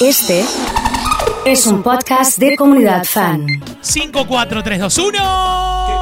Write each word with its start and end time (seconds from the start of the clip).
Este 0.00 0.46
es 1.44 1.66
un 1.66 1.82
podcast 1.82 2.38
de 2.38 2.56
comunidad 2.56 3.04
fan. 3.04 3.46
5, 3.82 4.26
4, 4.26 4.62
3, 4.62 4.80
2, 4.80 4.98
1. 4.98 5.10
¿Qué 5.12 5.18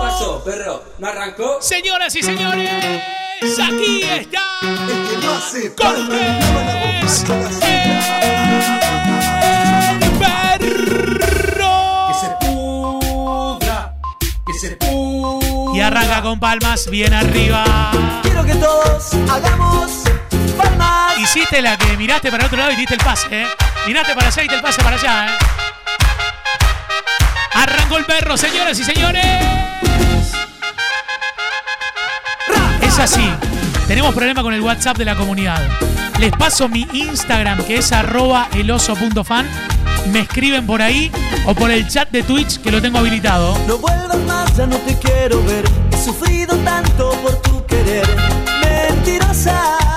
pasó, 0.01 0.45
perro? 0.45 0.85
¿No 0.99 1.09
arrancó? 1.09 1.61
Señoras 1.61 2.15
y 2.15 2.23
señores, 2.23 2.71
aquí 3.61 4.03
está 4.05 4.41
Cortés, 5.77 7.25
el 10.01 10.13
perro. 10.21 11.73
Que 12.07 12.15
se 12.21 12.47
pudra, 12.47 13.95
que 14.47 14.55
se 14.61 14.77
pudra. 14.77 15.77
Y 15.77 15.81
arranca 15.81 16.23
con 16.23 16.39
palmas 16.39 16.89
bien 16.89 17.13
arriba. 17.15 17.91
Quiero 18.23 18.45
que 18.45 18.55
todos 18.55 19.13
hagamos 19.29 20.05
palmas. 20.57 21.19
Hiciste 21.19 21.61
la 21.61 21.77
que 21.77 21.97
miraste 21.97 22.31
para 22.31 22.45
el 22.45 22.47
otro 22.47 22.59
lado 22.59 22.71
y 22.71 22.77
diste 22.77 22.95
el 22.95 23.01
pase, 23.01 23.27
¿eh? 23.43 23.47
Miraste 23.89 24.15
para 24.15 24.29
allá 24.29 24.43
y 24.45 24.55
el 24.55 24.61
pase 24.61 24.83
para 24.83 24.97
allá, 24.97 25.29
¿eh? 25.29 25.39
Arrancó 27.55 27.97
el 27.97 28.05
perro, 28.05 28.37
señoras 28.37 28.79
y 28.79 28.85
señores. 28.85 29.25
Es 32.83 32.99
así. 32.99 33.27
Tenemos 33.87 34.15
problema 34.15 34.43
con 34.43 34.53
el 34.53 34.61
WhatsApp 34.61 34.99
de 34.99 35.07
la 35.07 35.17
comunidad. 35.17 35.67
Les 36.19 36.31
paso 36.33 36.69
mi 36.69 36.87
Instagram, 36.93 37.65
que 37.65 37.79
es 37.79 37.91
arroba 37.91 38.49
eloso.fan. 38.53 39.49
Me 40.13 40.21
escriben 40.21 40.67
por 40.67 40.83
ahí 40.83 41.11
o 41.47 41.55
por 41.55 41.71
el 41.71 41.89
chat 41.89 42.11
de 42.11 42.23
Twitch, 42.23 42.61
que 42.61 42.71
lo 42.71 42.83
tengo 42.83 42.99
habilitado. 42.99 43.57
No 43.67 43.79
vuelvas 43.79 44.19
más, 44.19 44.55
ya 44.55 44.67
no 44.67 44.77
te 44.77 44.99
quiero 44.99 45.43
ver. 45.45 45.65
He 45.93 46.05
sufrido 46.05 46.55
tanto 46.59 47.13
por 47.23 47.41
tu 47.41 47.65
querer. 47.65 48.07
Mentirosa. 48.61 49.88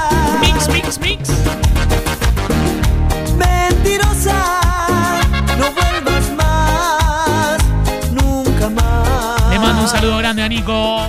Saludo 9.91 10.17
grande 10.19 10.41
a 10.41 10.47
Nico, 10.47 11.01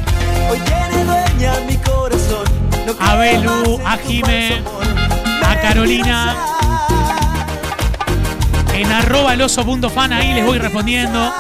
Hoy 0.51 0.59
tiene 0.59 1.05
dueña 1.05 1.53
mi 1.69 1.77
corazón. 1.77 2.45
No 2.85 2.95
A 2.99 3.15
Belu, 3.15 3.81
a 3.87 3.97
Jime, 3.97 4.61
a 5.47 5.61
Carolina. 5.61 6.35
En 8.75 8.91
arroba 8.91 9.35
eloso.fan 9.35 10.13
ahí 10.13 10.35
les 10.35 10.45
voy 10.45 10.59
respondiendo. 10.59 11.33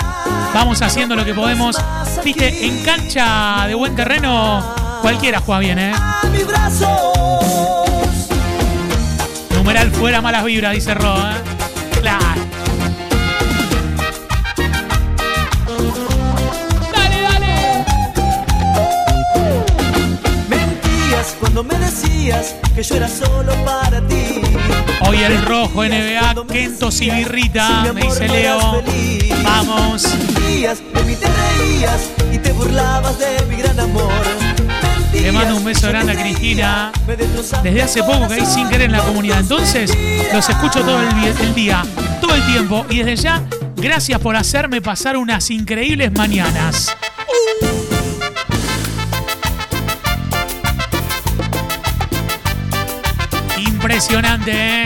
Vamos 0.55 0.83
haciendo 0.83 1.17
lo 1.17 1.25
que 1.25 1.35
podemos. 1.35 1.77
Viste, 2.25 2.65
en 2.65 2.85
cancha 2.85 3.67
de 3.67 3.75
buen 3.75 3.97
terreno, 3.97 4.63
cualquiera 5.01 5.41
juega 5.41 5.59
bien, 5.59 5.79
¿eh? 5.81 5.93
Numeral 9.57 9.91
fuera 9.91 10.21
malas 10.21 10.45
vibras, 10.45 10.75
dice 10.75 10.95
Ro, 10.95 11.17
¿eh? 11.17 11.35
Claro. 12.01 12.32
Que 22.75 22.83
yo 22.85 22.95
era 22.95 23.09
solo 23.09 23.53
para 23.65 24.01
ti. 24.07 24.41
Hoy 25.01 25.17
el 25.25 25.43
rojo 25.45 25.83
NBA, 25.83 26.47
Kento 26.47 26.93
Sibirrita, 26.93 27.93
me 27.93 28.03
dice 28.03 28.29
Leo. 28.29 28.83
Vamos. 29.43 30.03
De 30.05 31.03
mí 31.05 31.17
te 31.17 31.27
reías 31.27 32.11
y 32.33 32.39
te 32.39 32.53
burlabas 32.53 33.19
de 33.19 33.45
mi 33.49 33.57
gran 33.57 33.79
amor. 33.81 34.13
Le 35.13 35.33
mando 35.33 35.57
un 35.57 35.65
beso 35.65 35.89
grande 35.89 36.13
a 36.13 36.15
Cristina. 36.15 36.93
Desde 37.63 37.83
hace 37.83 38.03
poco 38.05 38.29
que 38.29 38.35
hay 38.35 38.47
sin 38.47 38.69
querer 38.69 38.87
en 38.87 38.93
la 38.93 39.03
comunidad. 39.03 39.41
Entonces, 39.41 39.93
los 40.33 40.49
escucho 40.49 40.81
todo 40.81 41.01
el 41.01 41.55
día, 41.55 41.83
todo 42.21 42.35
el 42.37 42.47
tiempo. 42.47 42.87
Y 42.89 42.99
desde 42.99 43.17
ya, 43.17 43.43
gracias 43.77 44.21
por 44.21 44.37
hacerme 44.37 44.81
pasar 44.81 45.17
unas 45.17 45.51
increíbles 45.51 46.13
mañanas. 46.13 46.97
Impresionante, 54.03 54.83
¿eh? 54.83 54.85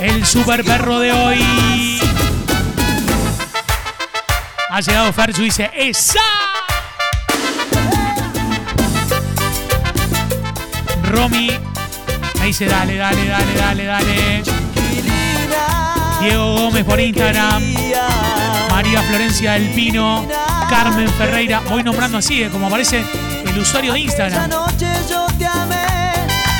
El 0.00 0.26
super 0.26 0.64
perro 0.64 0.98
de 0.98 1.12
hoy. 1.12 2.00
Ha 4.70 4.80
llegado 4.80 5.12
Ferchu 5.12 5.42
y 5.42 5.44
dice, 5.44 5.70
¡Esa! 5.72 6.20
Romy 11.04 11.52
me 12.40 12.46
dice, 12.46 12.66
dale, 12.66 12.96
dale, 12.96 13.28
dale, 13.28 13.54
dale, 13.54 13.84
dale. 13.84 14.42
Diego 16.20 16.56
Gómez 16.56 16.84
por 16.84 16.98
Instagram. 16.98 17.62
María 18.72 19.00
Florencia 19.02 19.52
del 19.52 19.70
Pino. 19.74 20.26
Carmen 20.68 21.08
Ferreira. 21.10 21.60
Voy 21.70 21.84
nombrando 21.84 22.18
así, 22.18 22.42
eh, 22.42 22.50
como 22.50 22.66
aparece 22.66 23.04
el 23.46 23.58
usuario 23.60 23.92
de 23.92 24.00
Esa 24.00 24.26
Instagram. 24.26 24.50
noche 24.50 24.88
yo 25.08 25.24
te 25.38 25.46
amé 25.46 25.86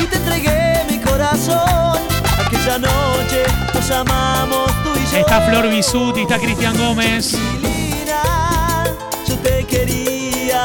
y 0.01 0.05
te 0.05 0.17
entregué 0.17 0.85
mi 0.89 0.99
corazón. 0.99 1.86
Aquella 2.67 2.79
noche 2.79 3.45
nos 3.73 3.91
amamos 3.93 4.67
tú 4.83 4.91
y 4.97 5.13
yo. 5.13 5.19
Está 5.19 5.41
Flor 5.43 5.69
Bisuti, 5.69 6.23
está 6.23 6.37
Cristian 6.37 6.77
Gómez. 6.77 7.31
Chiquilina, 7.31 8.85
yo 9.29 9.39
te 9.39 9.65
quería. 9.65 10.65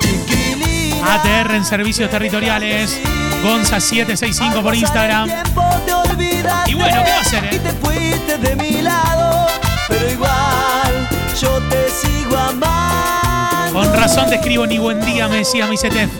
Chiquilina. 0.00 1.14
ATR 1.14 1.54
en 1.54 1.64
servicios 1.64 2.10
territoriales. 2.10 3.00
Gonza765 3.42 4.62
por 4.62 4.74
Instagram. 4.74 5.30
Y 6.66 6.74
bueno, 6.74 7.02
¿qué 7.02 7.10
va 7.10 7.16
a 7.16 7.20
hacer, 7.20 7.44
eh? 7.44 7.50
Y 7.54 7.58
te 7.60 7.72
fuiste 7.72 8.36
de 8.36 8.54
mi 8.56 8.82
lado, 8.82 9.46
pero 9.88 10.10
igual 10.10 11.08
yo 11.40 11.62
te 11.70 11.88
sigo 11.88 12.36
amando. 12.36 13.72
Con 13.72 13.90
razón 13.94 14.28
te 14.28 14.34
escribo 14.34 14.66
ni 14.66 14.76
buen 14.76 15.00
día, 15.00 15.28
me 15.28 15.38
decía 15.38 15.66
mi 15.66 15.78
CT. 15.78 16.10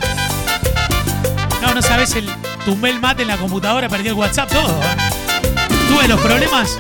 No, 1.60 1.74
no 1.74 1.82
sabes, 1.82 2.14
el, 2.14 2.33
tumbé 2.64 2.90
el 2.90 3.00
mate 3.00 3.22
en 3.22 3.28
la 3.28 3.36
computadora, 3.36 3.88
perdí 3.88 4.08
el 4.08 4.14
WhatsApp, 4.14 4.50
todo. 4.50 4.80
Tuve 5.88 6.08
los 6.08 6.20
problemas 6.20 6.78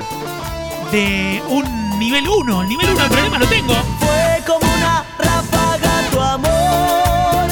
de 0.90 1.42
un 1.48 1.98
nivel 1.98 2.26
1. 2.28 2.62
El 2.62 2.68
nivel 2.68 2.90
1 2.90 3.02
de 3.02 3.08
problemas 3.08 3.40
lo 3.40 3.46
tengo. 3.46 3.74
Fue 3.98 4.42
como 4.46 4.72
una 4.72 5.04
ráfaga 5.18 6.10
tu 6.10 6.20
amor, 6.20 7.48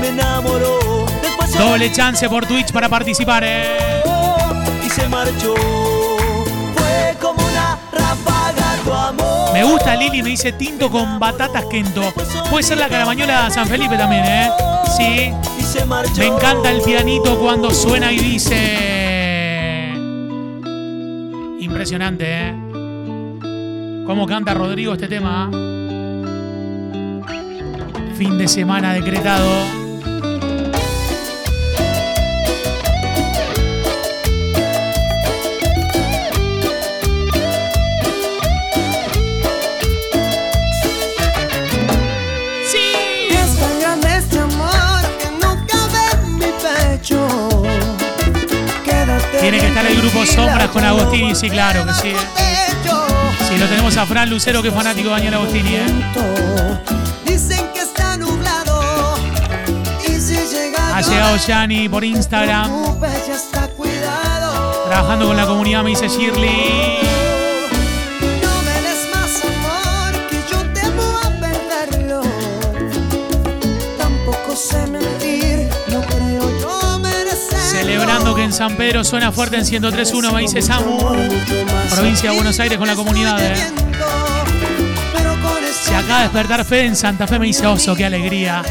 me 0.00 0.08
enamoró. 0.08 1.06
Después 1.22 1.52
Doble 1.58 1.92
chance 1.92 2.28
por 2.28 2.46
Twitch 2.46 2.72
para 2.72 2.88
participar, 2.88 3.42
eh. 3.46 4.02
y 4.84 4.90
se 4.90 5.08
marchó. 5.08 5.89
Me 9.60 9.66
gusta 9.66 9.94
Lili, 9.94 10.22
me 10.22 10.30
dice 10.30 10.52
tinto 10.52 10.90
con 10.90 11.18
batatas 11.18 11.66
Kento. 11.66 12.14
Puede 12.48 12.62
ser 12.62 12.78
la 12.78 12.88
caramañola 12.88 13.50
San 13.50 13.66
Felipe 13.66 13.94
también, 13.94 14.24
¿eh? 14.24 14.48
Sí. 14.96 15.34
Me 16.16 16.26
encanta 16.28 16.70
el 16.70 16.80
pianito 16.80 17.38
cuando 17.38 17.70
suena 17.70 18.10
y 18.10 18.18
dice. 18.20 19.92
Impresionante, 21.60 22.24
¿eh? 22.26 22.54
¿Cómo 24.06 24.26
canta 24.26 24.54
Rodrigo 24.54 24.94
este 24.94 25.08
tema? 25.08 25.50
Fin 28.16 28.38
de 28.38 28.48
semana 28.48 28.94
decretado. 28.94 29.79
El 49.88 49.96
grupo 49.96 50.24
Sombras 50.26 50.68
con 50.68 50.84
Agostini, 50.84 51.34
sí, 51.34 51.50
claro 51.50 51.84
que 51.86 51.92
sí. 51.94 52.12
Sí, 53.48 53.58
lo 53.58 53.66
tenemos 53.66 53.96
a 53.96 54.06
Fran 54.06 54.30
Lucero, 54.30 54.62
que 54.62 54.68
es 54.68 54.74
fanático 54.74 55.08
de 55.08 55.14
Daniel 55.14 55.34
Agostini, 55.34 55.74
¿eh? 55.74 55.84
Dicen 57.24 57.66
que 57.74 57.80
está 57.80 58.16
nublado. 58.16 59.16
Y 60.06 60.20
si 60.20 60.36
llega 60.36 60.96
Ha 60.96 61.00
llegado 61.00 61.36
Yanni 61.36 61.88
por 61.88 62.04
Instagram. 62.04 62.70
Trabajando 64.86 65.26
con 65.26 65.36
la 65.36 65.46
comunidad, 65.46 65.82
me 65.82 65.90
dice 65.90 66.08
Shirley. 66.08 67.09
San 78.60 78.76
Pedro 78.76 79.02
suena 79.04 79.32
fuerte 79.32 79.56
en 79.56 79.64
103.1, 79.64 80.34
me 80.34 80.42
dice 80.42 80.60
Samu. 80.60 80.98
Provincia 81.88 82.28
de 82.28 82.36
Buenos 82.36 82.60
Aires 82.60 82.76
con 82.76 82.86
la 82.86 82.94
comunidad, 82.94 83.42
eh. 83.42 83.54
Se 85.82 85.96
acaba 85.96 86.18
de 86.18 86.24
despertar 86.24 86.66
Fede 86.66 86.84
en 86.84 86.94
Santa 86.94 87.26
Fe, 87.26 87.38
me 87.38 87.46
dice 87.46 87.66
Oso, 87.66 87.96
qué 87.96 88.04
alegría. 88.04 88.62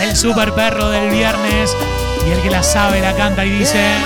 El 0.00 0.14
super 0.14 0.52
perro 0.52 0.88
del 0.88 1.10
viernes. 1.10 1.76
Y 2.28 2.30
el 2.30 2.42
que 2.42 2.50
la 2.50 2.62
sabe 2.62 3.00
la 3.00 3.16
canta 3.16 3.44
y 3.44 3.50
dice. 3.50 3.96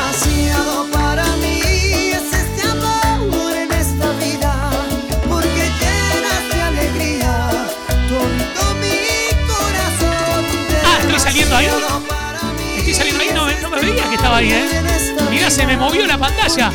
Se 15.49 15.67
me 15.67 15.77
movió 15.79 16.07
la 16.07 16.19
pantalla 16.19 16.71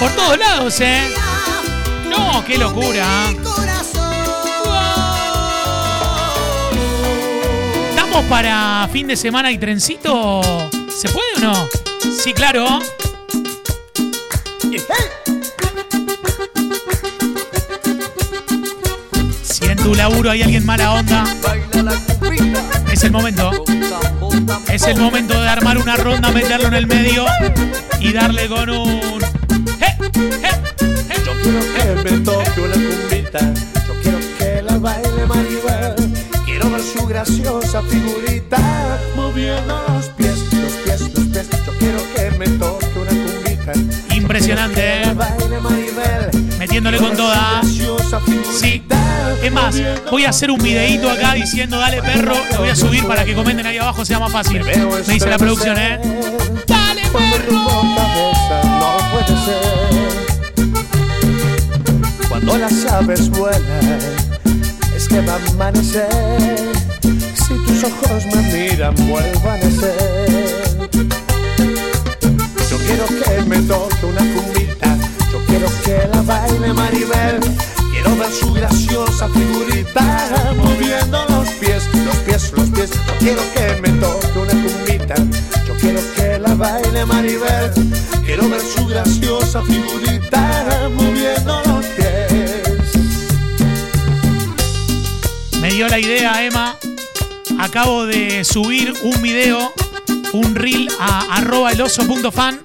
por 0.00 0.10
todos 0.10 0.36
lados, 0.36 0.80
¿eh? 0.80 1.00
No, 2.10 2.44
qué 2.44 2.58
locura. 2.58 3.06
¿Estamos 7.88 8.24
para 8.24 8.88
fin 8.92 9.06
de 9.06 9.16
semana 9.16 9.50
y 9.52 9.58
trencito? 9.58 10.42
¿Se 10.94 11.08
puede 11.08 11.36
o 11.36 11.40
no? 11.40 11.68
Sí, 12.22 12.34
claro. 12.34 12.80
Si 19.42 19.64
en 19.64 19.76
tu 19.78 19.94
laburo 19.94 20.32
hay 20.32 20.42
alguien 20.42 20.66
mala 20.66 20.94
onda, 20.94 21.24
es 22.92 23.04
el 23.04 23.12
momento. 23.12 23.64
Es 24.68 24.82
el 24.86 24.98
momento 24.98 25.40
de 25.40 25.48
armar 25.48 25.78
una 25.78 25.96
ronda, 25.96 26.30
meterlo 26.30 26.68
en 26.68 26.74
el 26.74 26.86
medio 26.86 27.24
y 27.98 28.12
darle 28.12 28.48
con 28.48 28.68
un. 28.68 29.22
¡Eh! 29.80 29.96
¡Eh! 30.42 30.50
¡Eh! 31.10 31.22
Yo 31.24 31.32
quiero 31.42 31.60
que 31.60 32.10
me 32.10 32.18
toque 32.18 32.60
una 32.60 32.74
cumbita. 32.74 33.54
Yo 33.86 33.94
quiero 34.02 34.18
que 34.38 34.62
la 34.62 34.78
baile 34.78 35.26
Maribel. 35.26 35.94
Quiero 36.44 36.70
ver 36.70 36.82
su 36.82 37.06
graciosa 37.06 37.82
figurita 37.82 38.58
moviendo 39.16 39.82
los 39.88 40.06
pies, 40.10 40.38
los 40.52 40.72
pies, 40.84 41.00
los 41.00 41.26
pies. 41.28 41.48
Yo 41.64 41.72
quiero 41.78 41.98
que 42.14 42.30
me 42.38 42.46
toque 42.58 42.98
una 42.98 43.10
cumbita. 43.10 44.14
Impresionante, 44.14 45.02
¿eh? 45.02 45.14
Metiéndole 46.58 46.98
con 46.98 47.16
toda. 47.16 47.62
Sí. 48.58 48.82
Es 49.42 49.52
más, 49.52 49.76
voy 50.10 50.24
a 50.24 50.30
hacer 50.30 50.50
un 50.50 50.58
videíto 50.58 51.10
acá 51.10 51.34
diciendo 51.34 51.78
dale 51.78 52.00
perro. 52.02 52.34
Lo 52.52 52.58
voy 52.58 52.68
a 52.70 52.76
subir 52.76 53.06
para 53.06 53.24
que 53.24 53.34
comenten 53.34 53.66
ahí 53.66 53.78
abajo, 53.78 54.04
sea 54.04 54.18
más 54.18 54.32
fácil. 54.32 54.62
Me 54.64 54.74
dice 55.12 55.28
la 55.28 55.38
producción, 55.38 55.76
¿eh? 55.78 56.00
¡Dale 56.66 57.02
perro! 57.12 57.56
Cuando 62.28 62.58
las 62.58 62.86
aves 62.86 63.30
vuelan, 63.30 63.98
es 64.96 65.08
que 65.08 65.20
va 65.22 65.34
a 65.34 65.50
amanecer. 65.50 66.06
Si 67.02 67.54
tus 67.66 67.84
ojos 67.84 68.24
me 68.26 68.42
miran, 68.52 68.94
vuelvo 69.08 69.50
a 69.50 69.56
nacer. 69.56 70.88
Yo 72.70 72.78
quiero 72.78 73.06
que 73.06 73.42
me 73.46 73.56
toque 73.62 74.06
una 74.06 74.22
cumbita. 74.32 74.96
Yo 75.32 75.44
quiero 75.46 75.68
que 75.84 76.08
la 76.12 76.22
baile 76.22 76.72
Maribel. 76.72 77.40
Quiero 78.06 78.20
ver 78.20 78.32
su 78.32 78.52
graciosa 78.52 79.28
figurita 79.30 80.54
moviendo 80.56 81.26
los 81.28 81.48
pies, 81.54 81.88
los 82.04 82.16
pies, 82.18 82.52
los 82.52 82.70
pies. 82.70 82.90
Yo 82.92 83.18
quiero 83.18 83.42
que 83.52 83.80
me 83.82 83.88
toque 83.98 84.38
una 84.38 84.52
cumbita. 84.52 85.16
Yo 85.66 85.74
quiero 85.80 86.00
que 86.14 86.38
la 86.38 86.54
baile 86.54 87.04
Maribel. 87.04 87.72
Quiero 88.24 88.48
ver 88.48 88.60
su 88.60 88.86
graciosa 88.86 89.60
figurita 89.62 90.88
moviendo 90.94 91.60
los 91.66 91.84
pies. 91.84 92.92
Me 95.60 95.72
dio 95.72 95.88
la 95.88 95.98
idea, 95.98 96.44
Emma. 96.44 96.76
Acabo 97.58 98.06
de 98.06 98.44
subir 98.44 98.94
un 99.02 99.20
video, 99.20 99.72
un 100.32 100.54
reel 100.54 100.88
a 101.00 101.38
arroba 101.38 101.72
eloso.fan. 101.72 102.60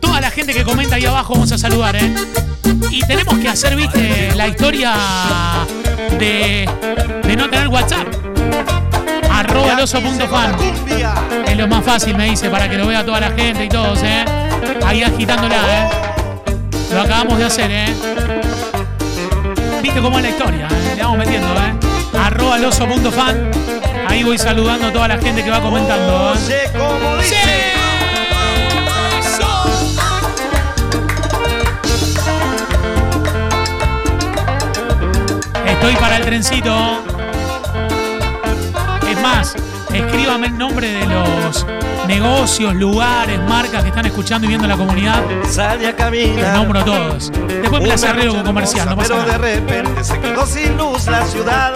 Toda 0.00 0.20
la 0.20 0.32
gente 0.32 0.52
que 0.52 0.64
comenta 0.64 0.96
ahí 0.96 1.06
abajo 1.06 1.34
vamos 1.34 1.52
a 1.52 1.58
saludar, 1.58 1.94
¿eh? 1.94 2.12
Y 2.92 3.00
tenemos 3.00 3.38
que 3.38 3.48
hacer, 3.48 3.74
viste, 3.74 4.34
la 4.34 4.48
historia 4.48 4.92
de, 6.18 6.68
de 7.24 7.36
no 7.36 7.48
tener 7.48 7.68
WhatsApp. 7.68 8.06
Arroba 9.30 9.72
eloso.fan. 9.72 10.54
Es 11.46 11.56
lo 11.56 11.68
más 11.68 11.82
fácil, 11.82 12.14
me 12.18 12.26
dice, 12.26 12.50
para 12.50 12.68
que 12.68 12.76
lo 12.76 12.86
vea 12.86 13.02
toda 13.02 13.18
la 13.18 13.30
gente 13.30 13.64
y 13.64 13.68
todos, 13.70 14.02
¿eh? 14.02 14.26
Ahí 14.84 15.02
agitándola, 15.02 15.56
¿eh? 15.56 15.88
Lo 16.92 17.00
acabamos 17.00 17.38
de 17.38 17.44
hacer, 17.46 17.70
¿eh? 17.70 17.86
Viste 19.82 20.00
cómo 20.02 20.18
es 20.18 20.24
la 20.24 20.30
historia, 20.30 20.68
¿eh? 20.68 20.92
Le 20.94 21.02
vamos 21.02 21.16
metiendo, 21.16 21.48
¿eh? 21.48 22.18
Arroba 22.22 22.58
eloso.fan. 22.58 23.50
Ahí 24.06 24.22
voy 24.22 24.36
saludando 24.36 24.88
a 24.88 24.92
toda 24.92 25.08
la 25.08 25.16
gente 25.16 25.42
que 25.42 25.50
va 25.50 25.62
comentando, 25.62 26.34
¿eh? 26.34 26.70
¡Sí! 27.22 27.81
Estoy 35.82 35.96
para 35.96 36.16
el 36.18 36.24
trencito. 36.24 37.02
Es 39.10 39.20
más, 39.20 39.56
escríbame 39.92 40.46
el 40.46 40.56
nombre 40.56 40.88
de 40.88 41.06
los 41.06 41.66
negocios, 42.06 42.72
lugares, 42.76 43.40
marcas 43.48 43.82
que 43.82 43.88
están 43.88 44.06
escuchando 44.06 44.44
y 44.44 44.48
viendo 44.50 44.68
la 44.68 44.76
comunidad. 44.76 45.20
Sale 45.50 45.86
a 45.86 45.90
Los 45.90 45.98
caminar. 45.98 46.54
nombro 46.54 46.80
a 46.80 46.84
todos. 46.84 47.32
Después 47.32 47.82
me 47.82 47.88
las 47.88 48.04
arreglo 48.04 48.34
con 48.34 48.44
comercial, 48.44 48.88
no 48.90 48.96
pasa 48.96 49.08
Pero 49.08 49.20
de 49.22 49.26
nada. 49.26 49.38
repente 49.38 50.04
se 50.04 50.20
quedó 50.20 50.46
sin 50.46 50.76
luz 50.76 51.06
la 51.08 51.26
ciudad. 51.26 51.72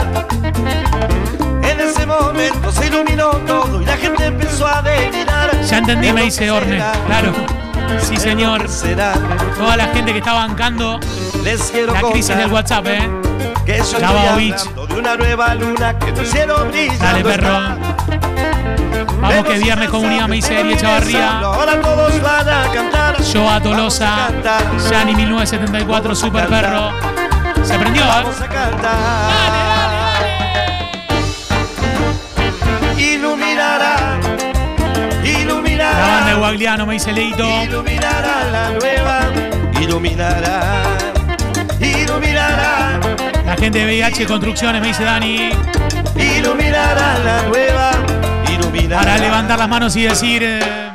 En 1.64 1.80
ese 1.80 2.06
momento 2.06 2.70
se 2.70 2.86
iluminó 2.86 3.30
todo 3.44 3.82
y 3.82 3.86
la 3.86 3.96
gente 3.96 4.26
empezó 4.26 4.68
a 4.68 4.82
delirar. 4.82 5.60
Ya 5.62 5.78
entendí, 5.78 6.06
¿Qué 6.06 6.12
me 6.12 6.22
dice 6.22 6.48
Orne. 6.48 6.80
Claro. 7.06 7.32
Sí, 8.00 8.10
¿Qué 8.10 8.14
es 8.14 8.24
lo 8.24 8.68
señor. 8.68 8.68
Toda 9.58 9.76
la 9.76 9.88
gente 9.88 10.12
que 10.12 10.18
está 10.18 10.32
bancando 10.32 11.00
la 11.42 12.00
crisis 12.12 12.36
del 12.36 12.52
WhatsApp, 12.52 12.86
¿eh? 12.86 13.25
Que 13.66 13.80
hablando 13.80 14.86
de 14.86 14.94
una 14.94 15.16
nueva 15.16 15.54
luna 15.54 15.98
que 15.98 16.12
no 16.12 16.22
hicieron 16.22 16.70
brillar. 16.70 16.98
Dale, 16.98 17.24
perro. 17.24 17.58
Vamos 19.20 19.44
que 19.44 19.58
viernes 19.58 19.88
comunidad, 19.90 20.28
me 20.28 20.36
dice 20.36 20.60
Eri 20.60 20.74
Echavarría. 20.74 21.40
Ahora 21.40 21.80
todos 21.80 22.22
van 22.22 22.48
a 22.48 22.70
cantar. 22.72 23.20
Yo 23.22 23.50
a 23.50 23.60
Tolosa. 23.60 24.28
Yani 24.90 25.14
1974, 25.16 26.14
Super 26.14 26.46
Perro. 26.46 26.92
Se 27.64 27.76
prendió, 27.78 28.04
¿eh? 28.04 28.08
Vamos 28.08 28.40
a 28.40 28.48
cantar. 28.48 29.30
Iluminará, 32.96 34.18
iluminará. 35.24 35.98
La 35.98 36.06
banda 36.06 36.30
de 36.30 36.34
Guagliano, 36.38 36.86
me 36.86 36.94
dice 36.94 37.12
Leito. 37.12 37.44
Iluminará 37.64 38.44
la 38.52 38.70
nueva, 38.70 39.20
iluminará, 39.80 40.82
iluminará, 41.80 43.00
La 43.46 43.56
gente 43.56 43.78
de 43.78 43.84
VIH 43.86 44.26
Construcciones, 44.26 44.80
me 44.80 44.88
dice 44.88 45.04
Dani. 45.04 45.50
iluminará 46.16 47.18
la 47.18 47.42
nueva, 47.48 47.90
iluminará. 48.52 49.02
Para 49.02 49.18
levantar 49.18 49.58
las 49.58 49.68
manos 49.68 49.96
y 49.96 50.02
decir. 50.02 50.42
eh, 50.42 50.92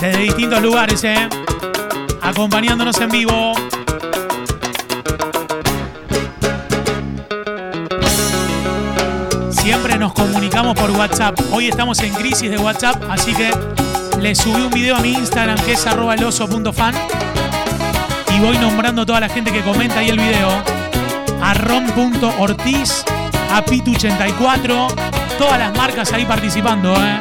Desde 0.00 0.18
distintos 0.20 0.60
lugares, 0.62 1.02
¿eh? 1.04 1.28
Acompañándonos 2.22 3.00
en 3.00 3.08
vivo. 3.10 3.54
Siempre 9.50 9.96
nos 9.98 10.12
comunicamos 10.12 10.74
por 10.78 10.90
WhatsApp. 10.90 11.38
Hoy 11.52 11.68
estamos 11.68 11.98
en 12.00 12.12
crisis 12.14 12.50
de 12.50 12.58
WhatsApp, 12.58 13.02
así 13.08 13.32
que 13.34 13.50
le 14.20 14.34
subí 14.34 14.62
un 14.62 14.70
video 14.70 14.96
a 14.96 15.00
mi 15.00 15.12
Instagram 15.12 15.58
que 15.64 15.72
es 15.72 15.86
arroba 15.86 16.14
eloso.fan 16.14 16.94
y 18.34 18.40
voy 18.40 18.58
nombrando 18.58 19.02
a 19.02 19.06
toda 19.06 19.20
la 19.20 19.28
gente 19.28 19.52
que 19.52 19.62
comenta 19.62 20.00
ahí 20.00 20.08
el 20.08 20.18
video. 20.18 20.50
A 21.42 21.54
ron.ortiz, 21.54 23.04
a 23.52 23.64
Pitu84, 23.64 24.94
todas 25.38 25.58
las 25.58 25.76
marcas 25.76 26.12
ahí 26.12 26.24
participando, 26.24 26.94
¿eh? 26.94 27.20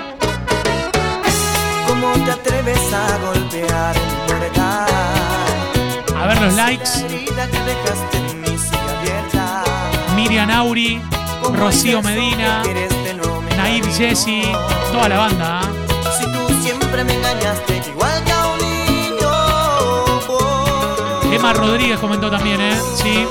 ¿Cómo 1.87 2.13
te 2.25 2.31
atreves 2.31 2.93
a 2.93 3.17
golpear 3.17 4.13
ver 6.27 6.41
los 6.41 6.53
likes. 6.53 6.89
Miriam 10.15 10.49
Auri, 10.51 11.01
¿Cómo 11.41 11.57
Rocío 11.57 12.01
Medina? 12.01 12.63
Nair 13.57 13.85
Jessy, 13.85 14.43
toda 14.91 15.09
la 15.09 15.17
banda. 15.17 15.61
¿eh? 15.63 15.82
Engañaste 17.33 17.81
igual 17.89 18.23
que 18.23 18.31
a 18.31 18.45
un 18.45 18.57
niño. 18.59 19.29
oh. 20.29 21.19
Emma 21.31 21.53
Rodríguez 21.53 21.99
comentó 21.99 22.29
también, 22.29 22.61
¿eh? 22.61 22.77
Sí. 22.95 23.25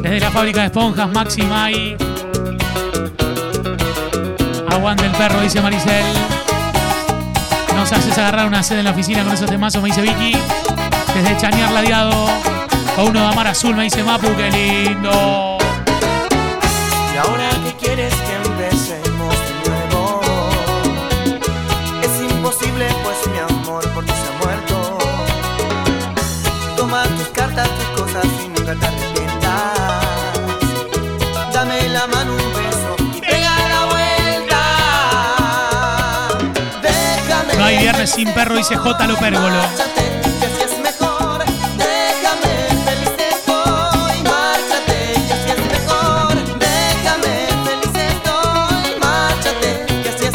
Desde 0.00 0.20
la 0.20 0.30
fábrica 0.30 0.60
de 0.60 0.66
esponjas, 0.66 1.10
Maxi 1.10 1.42
Mai. 1.42 1.96
Aguante 4.70 5.06
el 5.06 5.12
perro, 5.12 5.40
dice 5.40 5.60
Maricel. 5.60 6.04
Nos 7.74 7.92
haces 7.92 8.16
agarrar 8.16 8.46
una 8.46 8.62
sede 8.62 8.78
en 8.78 8.86
la 8.86 8.90
oficina 8.92 9.22
con 9.22 9.32
esos 9.34 9.50
temazos, 9.50 9.82
me 9.82 9.88
dice 9.88 10.00
Vicky. 10.02 10.36
Desde 11.14 11.36
Chañar 11.36 11.72
Ladeado. 11.72 12.26
Con 12.94 13.08
uno 13.08 13.20
de 13.20 13.26
Amar 13.26 13.48
Azul, 13.48 13.74
me 13.74 13.84
dice 13.84 14.02
Mapu, 14.02 14.28
qué 14.36 14.50
lindo. 14.50 15.58
Y 17.12 17.18
ahora 17.18 17.55
Feliz 47.64 47.94
estoy. 47.98 49.00
Márchate. 49.00 49.86
que 50.02 50.08
así 50.08 50.24
es 50.26 50.34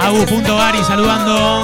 Agus.gari 0.00 0.84
saludando 0.84 1.62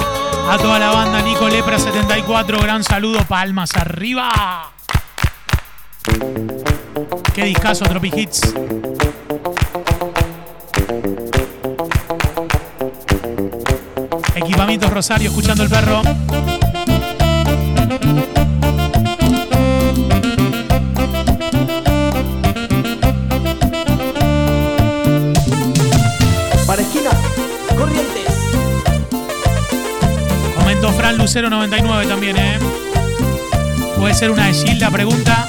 a 0.51 0.57
toda 0.57 0.79
la 0.79 0.91
banda. 0.91 1.21
Nico 1.21 1.47
Lepra 1.47 1.79
74, 1.79 2.59
gran 2.59 2.83
saludo, 2.83 3.23
palmas 3.25 3.73
arriba. 3.77 4.73
Qué 7.33 7.45
discazo, 7.45 7.85
Tropi 7.85 8.11
Hits. 8.13 8.53
Rosario, 14.81 15.29
escuchando 15.29 15.63
el 15.63 15.69
perro. 15.69 16.01
Para 26.65 26.81
esquina, 26.81 27.11
Corrientes. 27.77 28.33
Comentó 30.57 30.91
Fran 30.93 31.17
Lucero 31.17 31.51
99 31.51 32.07
también, 32.07 32.37
¿eh? 32.37 32.59
Puede 33.97 34.15
ser 34.15 34.31
una 34.31 34.47
de 34.47 34.53
Gilda, 34.53 34.89
pregunta. 34.89 35.47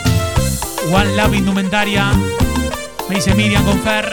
One 0.92 1.16
Love 1.16 1.34
Indumentaria. 1.36 2.12
Me 3.08 3.16
dice 3.16 3.34
Miriam 3.34 3.64
Confer. 3.64 4.12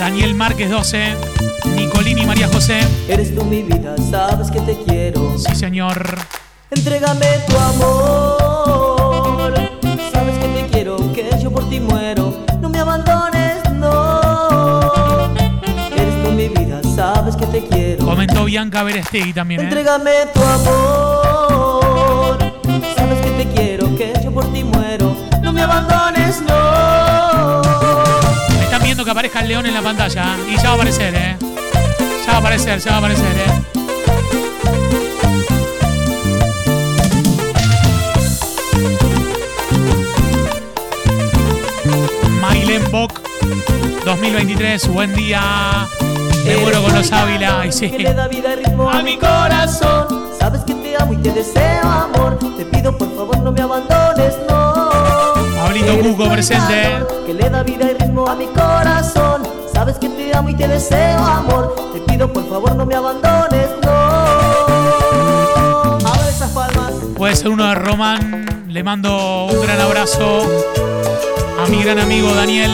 Daniel 0.00 0.34
Márquez 0.34 0.68
12. 0.68 1.45
Nicolini 1.76 2.24
María 2.26 2.48
José. 2.48 2.80
Eres 3.08 3.34
tú 3.34 3.44
mi 3.44 3.62
vida, 3.62 3.94
sabes 4.10 4.50
que 4.50 4.60
te 4.60 4.76
quiero. 4.84 5.38
Sí, 5.38 5.54
señor. 5.54 6.18
Entrégame 6.70 7.26
tu 7.46 7.56
amor. 7.56 9.54
Sabes 10.12 10.38
que 10.38 10.48
te 10.48 10.66
quiero, 10.72 10.96
que 11.12 11.30
yo 11.40 11.50
por 11.50 11.68
ti 11.68 11.78
muero. 11.80 12.44
No 12.60 12.68
me 12.68 12.78
abandones, 12.78 13.70
no. 13.72 14.20
Eres 15.96 16.24
tú 16.24 16.32
mi 16.32 16.48
vida, 16.48 16.80
sabes 16.94 17.36
que 17.36 17.46
te 17.46 17.64
quiero. 17.66 18.04
Comentó 18.04 18.44
Bianca 18.44 18.82
Berestegui 18.82 19.32
también, 19.32 19.60
¿eh? 19.60 19.64
Entrégame 19.64 20.12
tu 20.34 20.42
amor. 20.42 22.38
Sabes 22.96 23.20
que 23.20 23.30
te 23.44 23.46
quiero, 23.54 23.94
que 23.96 24.12
yo 24.24 24.32
por 24.32 24.50
ti 24.52 24.64
muero. 24.64 25.14
No 25.42 25.52
me 25.52 25.62
abandones, 25.62 26.40
no. 26.42 27.62
Están 28.62 28.82
viendo 28.82 29.04
que 29.04 29.10
aparezca 29.10 29.40
el 29.40 29.48
león 29.48 29.66
en 29.66 29.74
la 29.74 29.82
pantalla. 29.82 30.36
¿eh? 30.36 30.54
Y 30.54 30.56
ya 30.56 30.64
va 30.64 30.70
a 30.70 30.74
aparecer, 30.74 31.14
¿eh? 31.14 31.36
Va 32.36 32.40
a 32.40 32.42
aparecer, 32.42 32.78
ya 32.80 32.90
va 32.90 32.96
a 32.96 32.98
aparecer, 32.98 33.34
¿eh? 33.34 33.50
Mailen 42.42 42.90
Bock 42.92 43.22
2023, 44.04 44.88
buen 44.88 45.14
día. 45.14 45.88
Me 46.44 46.58
muero 46.58 46.82
con 46.82 46.92
los 46.94 47.10
Ávila. 47.10 47.60
Ay, 47.62 47.72
sí. 47.72 47.90
Que 47.90 48.00
le 48.00 48.12
da 48.12 48.28
vida 48.28 48.52
y 48.52 48.56
ritmo 48.64 48.90
A 48.90 49.00
mi 49.02 49.16
corazón. 49.16 50.26
Sabes 50.38 50.60
que 50.64 50.74
te 50.74 50.94
amo 50.94 51.14
y 51.14 51.16
te 51.16 51.32
deseo 51.32 51.84
amor. 51.84 52.38
Te 52.58 52.66
pido 52.66 52.98
por 52.98 53.16
favor 53.16 53.38
no 53.38 53.50
me 53.50 53.62
abandones, 53.62 54.34
no. 54.46 54.84
Pablito 55.56 55.98
Cuco 56.00 56.28
presente. 56.28 56.98
Que 57.24 57.32
le 57.32 57.48
da 57.48 57.62
vida 57.62 57.92
y 57.92 57.94
ritmo 57.94 58.28
a 58.28 58.34
mi 58.34 58.44
corazón. 58.48 59.35
Sabes 59.86 60.00
que 60.00 60.08
te 60.08 60.36
amo 60.36 60.48
y 60.48 60.54
te 60.54 60.66
deseo 60.66 61.24
amor. 61.24 61.76
Te 61.92 62.00
pido 62.00 62.32
por 62.32 62.44
favor 62.48 62.74
no 62.74 62.84
me 62.84 62.96
abandones, 62.96 63.68
no. 63.84 63.90
Abre 66.04 66.28
esas 66.28 66.50
palmas. 66.50 66.90
Puede 67.16 67.36
ser 67.36 67.50
uno 67.50 67.68
de 67.68 67.76
Román. 67.76 68.64
Le 68.66 68.82
mando 68.82 69.44
un 69.44 69.62
gran 69.62 69.80
abrazo 69.80 70.42
a 71.64 71.68
mi 71.68 71.84
gran 71.84 72.00
amigo 72.00 72.34
Daniel. 72.34 72.72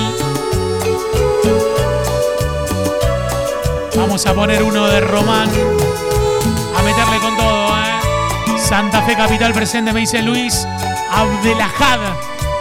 Vamos 3.95 4.25
a 4.25 4.33
poner 4.33 4.62
uno 4.62 4.87
de 4.87 5.02
Román. 5.02 5.50
A 5.50 6.83
meterle 6.83 7.19
con 7.19 7.37
todo, 7.37 7.76
¿eh? 7.76 8.59
Santa 8.59 9.02
Fe 9.02 9.16
Capital 9.16 9.52
presente, 9.52 9.92
me 9.92 10.00
dice 10.00 10.23
Luis 10.23 10.66
Abdelahad. 11.11 11.99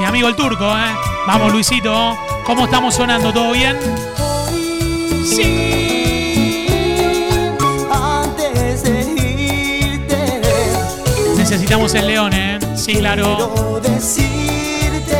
Mi 0.01 0.05
amigo 0.05 0.27
el 0.27 0.36
turco, 0.36 0.65
¿eh? 0.77 0.93
Vamos, 1.25 1.53
Luisito. 1.53 2.17
¿Cómo 2.46 2.65
estamos 2.65 2.93
sonando? 2.96 3.31
¿Todo 3.31 3.53
bien? 3.53 3.77
Necesitamos 11.38 11.94
el 11.96 12.08
león, 12.08 12.34
¿eh? 12.34 12.60
Sí, 12.75 12.96
claro. 12.96 13.38
quiero 13.38 13.80
decirte 13.82 15.18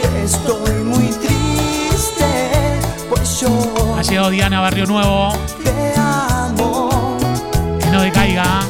que 0.00 0.24
estoy 0.24 0.72
muy 0.84 1.08
triste, 1.08 2.24
pues 3.08 3.40
yo 3.40 3.96
Ha 3.98 4.02
llegado 4.02 4.30
Diana 4.30 4.60
Barrio 4.60 4.86
Nuevo. 4.86 5.32
te 5.62 5.94
amo. 5.96 7.18
Que 7.80 7.86
no 7.90 8.02
decaiga. 8.02 8.60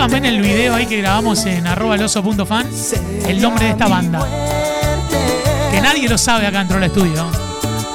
Escríbanme 0.00 0.28
en 0.28 0.34
el 0.34 0.40
video 0.40 0.74
ahí 0.76 0.86
que 0.86 0.96
grabamos 0.96 1.44
en 1.44 1.66
arroba 1.66 1.94
eloso.fan 1.94 2.66
el 3.28 3.38
nombre 3.38 3.66
de 3.66 3.70
esta 3.72 3.86
banda. 3.86 4.26
Que 5.70 5.78
nadie 5.82 6.08
lo 6.08 6.16
sabe 6.16 6.46
acá 6.46 6.60
dentro 6.60 6.80
del 6.80 6.88
estudio. 6.88 7.26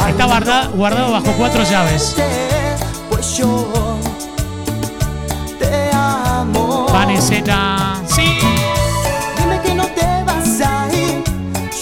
Está 0.08 0.26
guarda- 0.26 0.68
guardado 0.68 1.12
bajo 1.14 1.32
cuatro 1.36 1.64
llaves. 1.64 2.16
Paneceta. 6.92 8.02
Sí. 8.08 8.38
Dime 9.38 9.62
que 9.62 9.74
no 9.74 9.86
te 9.88 10.06
vas 10.26 10.62
a 10.62 10.88
ir. 10.94 11.24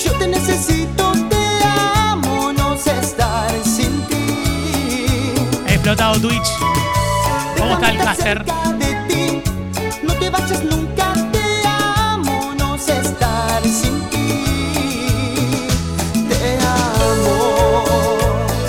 Yo 0.05 0.11
te 0.13 0.27
necesito, 0.27 1.11
te 1.29 1.65
amo. 1.65 2.51
No 2.53 2.77
sé 2.77 2.97
estar 2.99 3.51
sin 3.63 4.01
ti. 4.07 5.35
Explotado 5.67 6.19
Twitch. 6.19 6.49
¿Cómo 7.57 7.73
está 7.73 7.89
el 7.89 7.97
caster? 7.97 8.45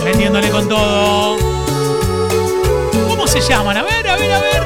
Metiéndole 0.05 0.51
con 0.51 0.69
todo. 0.69 1.37
¿Cómo 3.09 3.27
se 3.27 3.41
llaman? 3.41 3.79
A 3.79 3.83
ver, 3.83 4.09
a 4.09 4.17
ver, 4.17 4.33
a 4.33 4.41
ver. 4.41 4.63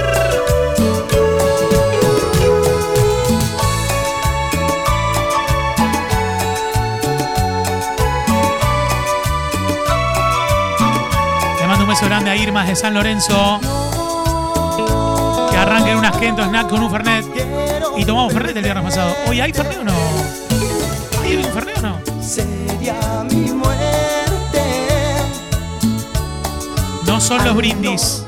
Le 11.61 11.67
mando 11.67 11.85
un 11.85 11.91
beso 11.91 12.05
grande 12.07 12.31
a 12.31 12.37
Irmas 12.37 12.67
de 12.67 12.75
San 12.75 12.95
Lorenzo. 12.95 13.88
Que 15.69 15.75
arranquen 15.75 15.99
unas 15.99 16.17
Kento 16.17 16.43
Snack 16.43 16.67
con 16.67 16.83
un 16.83 16.91
Fernet. 16.91 17.27
Y 17.99 18.05
tomamos 18.07 18.33
Fernet 18.33 18.57
el 18.57 18.63
viernes 18.63 18.85
pasado. 18.85 19.15
¿Hoy 19.27 19.39
hay 19.43 19.53
Fernet 19.53 19.77
o 19.81 19.85
no? 19.85 19.93
¿Hay 21.23 21.37
un 21.37 21.45
Fernet 21.45 21.77
o 21.77 21.83
no? 21.83 22.01
Sería 22.23 22.95
mi 23.31 23.53
muerte. 23.53 24.63
No 27.07 27.21
son 27.21 27.45
los 27.45 27.55
brindis. 27.55 28.25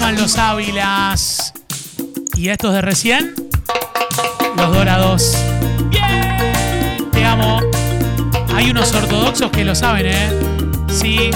llaman 0.00 0.16
los 0.16 0.38
ávilas. 0.38 1.52
Y 2.34 2.48
estos 2.48 2.72
de 2.72 2.80
recién, 2.80 3.34
los 4.56 4.72
dorados. 4.72 5.36
¡Bien! 5.90 7.10
Te 7.12 7.24
amo. 7.24 7.60
Hay 8.54 8.70
unos 8.70 8.92
ortodoxos 8.94 9.50
que 9.50 9.64
lo 9.64 9.74
saben, 9.74 10.06
¿eh? 10.06 10.30
Sí. 10.88 11.30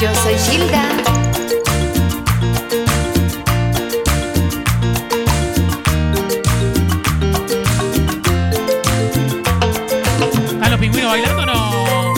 Yo 0.00 0.14
soy 0.16 0.34
Gilda. 0.34 0.88
¿Están 10.50 10.70
los 10.70 10.80
pingüinos 10.80 11.10
bailando 11.10 11.42
o 11.42 11.46
no? 11.46 12.14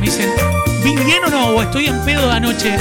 Me 0.00 0.06
dicen, 0.06 0.30
¿vi 0.82 0.96
o 0.96 1.30
no? 1.30 1.48
¿O 1.48 1.62
estoy 1.62 1.86
en 1.86 2.04
pedo 2.04 2.26
de 2.26 2.32
anoche? 2.32 2.78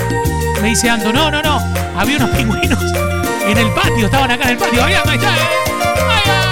Me 0.64 0.70
dice 0.70 0.90
Anto, 0.90 1.12
no, 1.12 1.30
no, 1.30 1.42
no. 1.42 1.60
Había 1.94 2.16
unos 2.16 2.30
pingüinos 2.30 2.80
en 3.48 3.58
el 3.58 3.70
patio, 3.74 4.06
estaban 4.06 4.32
acá 4.32 4.46
en 4.46 4.50
el 4.52 4.58
patio. 4.58 4.82
Ahí 4.82 4.94
está, 4.94 5.14
¿eh? 5.14 6.43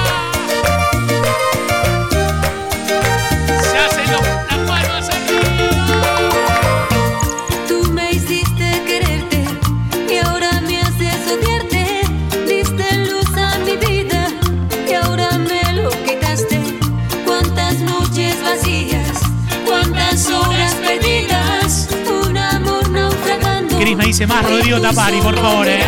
Más, 24.28 24.44
Rodrigo 24.48 24.80
Tapari, 24.80 25.20
por 25.22 25.36
favor, 25.36 25.68
eh. 25.68 25.82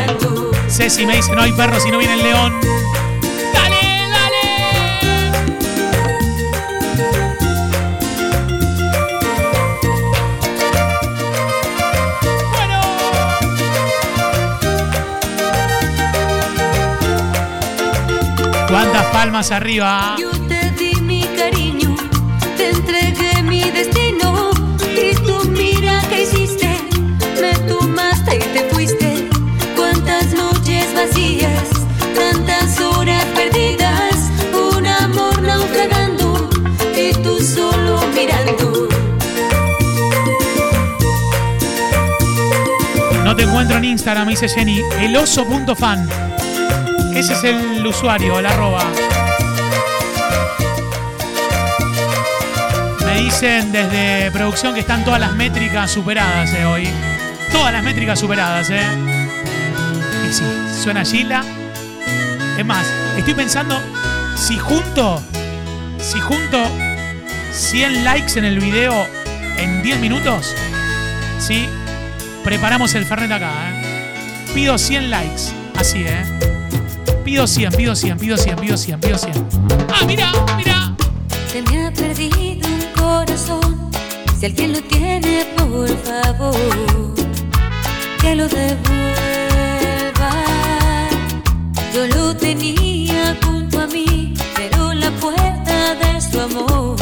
Ceci 0.68 1.06
me 1.06 1.18
dice, 1.18 1.34
no 1.36 1.42
hay 1.42 1.52
perro 1.52 1.80
si 1.80 1.92
no 1.92 2.00
viene 2.00 2.13
el 2.16 2.24
león. 2.24 2.60
¡Dale, 3.54 4.10
dale! 4.10 4.46
Bueno. 12.52 12.82
¿Cuántas 18.68 19.06
palmas 19.08 19.52
arriba? 19.52 20.16
Te 43.36 43.44
encuentro 43.44 43.78
en 43.78 43.86
Instagram, 43.86 44.28
dice 44.28 44.48
Jenny. 44.48 44.80
Eloso.fan. 45.00 46.08
Ese 47.16 47.34
es 47.34 47.44
el 47.44 47.86
usuario, 47.86 48.38
el 48.38 48.46
arroba. 48.46 48.84
Me 53.06 53.22
dicen 53.22 53.72
desde 53.72 54.30
producción 54.32 54.75
que 54.75 54.82
están 54.82 55.04
todas 55.04 55.20
las 55.20 55.34
métricas 55.34 55.90
superadas 55.90 56.54
eh, 56.54 56.66
hoy. 56.66 56.88
Todas 57.52 57.74
las 57.74 57.84
métricas 57.84 58.20
superadas, 58.20 58.70
¿eh? 58.70 58.86
Y 60.30 60.34
sí, 60.34 60.44
suena 60.84 61.04
Gila. 61.04 61.44
Es 62.58 62.66
más, 62.66 62.86
estoy 63.18 63.34
pensando 63.34 63.80
si 64.36 64.60
junto, 64.60 65.22
si 66.00 66.20
junto 66.20 66.60
100 67.52 68.04
likes 68.04 68.38
en 68.38 68.46
el 68.46 68.60
video 68.60 69.08
en 69.58 69.82
10 69.82 70.00
minutos, 70.00 70.54
¿sí? 71.39 71.67
Preparamos 72.43 72.93
el 72.95 73.06
Fernet 73.06 73.32
acá, 73.32 73.51
¿eh? 73.69 74.51
Pido 74.53 74.77
100 74.77 75.10
likes, 75.10 75.43
así, 75.77 76.03
¿eh? 76.06 76.23
Pido 77.23 77.47
100, 77.47 77.71
pido 77.71 77.95
100, 77.95 78.17
pido 78.17 78.38
100, 78.38 78.56
pido 78.58 78.77
100, 78.77 78.99
pido 78.99 79.17
100. 79.17 79.47
¡Ah, 79.89 80.06
mira, 80.06 80.32
mira! 80.58 80.93
Se 81.51 81.62
me 81.62 81.88
ha 81.88 81.91
perdido 81.91 82.67
un 82.67 83.01
corazón. 83.01 83.89
Si 84.38 84.45
alguien 84.45 84.73
lo 84.73 84.82
tiene, 84.82 85.45
por 85.56 85.88
favor, 86.03 87.15
que 88.21 88.36
lo 88.36 88.47
devuelva. 88.49 90.34
Yo 91.93 92.08
lo 92.08 92.36
tenía 92.36 93.38
junto 93.41 93.82
a 93.82 93.88
mí, 93.88 94.34
pero 94.56 94.93
la 94.93 95.10
puerta 95.12 95.95
de 95.95 96.19
su 96.19 96.41
amor 96.41 96.97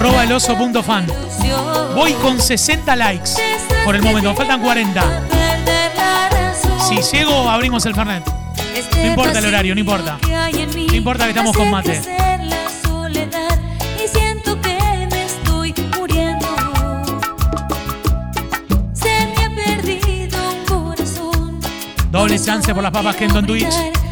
volando. 0.00 0.36
Es 0.36 0.48
arroba 0.48 0.76
eloso.fan. 0.76 1.06
Voy 1.94 2.12
con 2.14 2.40
60 2.40 2.96
likes 2.96 3.30
por 3.84 3.94
el 3.94 4.02
momento, 4.02 4.30
me 4.30 4.36
faltan 4.36 4.60
40. 4.60 5.22
Si 6.88 7.16
llego, 7.16 7.48
abrimos 7.48 7.84
el 7.86 7.94
Fernet. 7.94 8.24
No 8.96 9.06
importa 9.06 9.38
el 9.38 9.46
horario, 9.46 9.74
no 9.74 9.80
importa. 9.80 10.18
No 10.22 10.94
importa 10.94 11.24
que 11.24 11.30
estamos 11.30 11.56
con 11.56 11.70
mate. 11.70 12.00
Doble 22.10 22.38
chance 22.38 22.72
por 22.72 22.82
las 22.82 22.92
papas 22.92 23.16
Kendo 23.16 23.40
en 23.40 23.46
Twitch. 23.46 24.03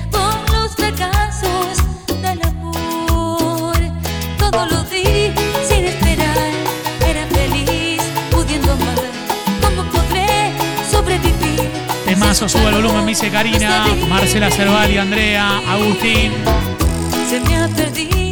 Temazo, 12.32 12.48
sube 12.48 12.68
el 12.70 12.76
volumen, 12.76 13.04
me 13.04 13.10
dice 13.10 13.28
Karina, 13.28 13.84
Marcela 14.08 14.50
Cerval 14.50 14.90
y 14.90 14.96
Andrea, 14.96 15.60
Agustín, 15.68 16.32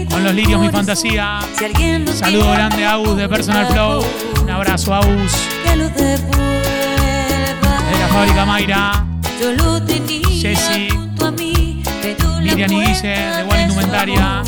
con 0.09 0.25
los 0.25 0.35
lirios 0.35 0.59
mi 0.59 0.71
fantasía. 0.71 1.41
Saludo 2.15 2.51
grande 2.51 2.87
a 2.87 2.93
Agus 2.93 3.19
de 3.19 3.29
Personal 3.29 3.67
Flow. 3.67 4.03
Un 4.43 4.49
abrazo 4.49 4.95
a 4.95 5.01
Agus 5.01 5.33
de 5.67 5.77
la 7.99 8.09
fábrica 8.09 8.47
Mayra. 8.47 9.05
Yo 9.39 9.53
lo 9.53 9.83
tenía 9.83 10.27
Jessy, 10.31 10.89
a 11.23 11.31
Miriam 11.31 12.73
y 12.73 12.77
Guille, 12.77 13.03
de 13.03 13.45
su 13.51 13.57
Indumentaria. 13.61 14.43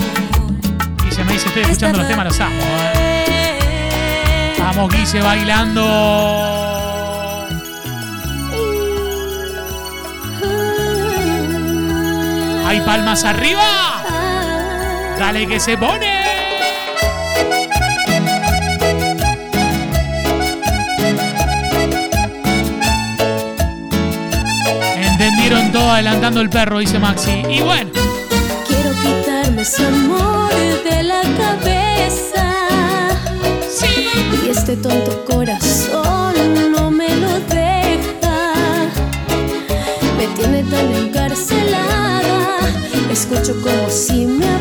se 1.10 1.24
me 1.24 1.32
dice, 1.34 1.48
estoy 1.48 1.62
escuchando 1.64 1.98
los 1.98 2.08
temas, 2.08 2.24
los 2.24 2.40
amo. 2.40 2.56
eh. 2.94 4.54
Vamos, 4.58 4.90
Guille, 4.90 5.20
bailando. 5.20 6.71
¿Hay 12.72 12.80
palmas 12.80 13.22
arriba? 13.24 14.02
Dale 15.18 15.46
que 15.46 15.60
se 15.60 15.76
pone. 15.76 16.22
Entendieron 24.96 25.70
todo 25.72 25.90
adelantando 25.90 26.40
el 26.40 26.50
perro, 26.50 26.78
dice 26.78 26.98
Maxi. 26.98 27.42
Y 27.48 27.60
bueno, 27.60 27.90
Quiero 28.66 28.90
quitarme 29.02 29.62
ese 29.62 29.86
amor 29.86 30.52
de 30.84 31.02
la 31.02 31.22
cabeza. 31.22 32.44
sí. 33.68 34.08
Y 34.46 34.50
este 34.50 34.76
tonto 34.76 35.24
corazón 35.24 36.01
Escucho 43.32 43.58
como 43.62 43.88
si 43.88 44.26
me 44.26 44.51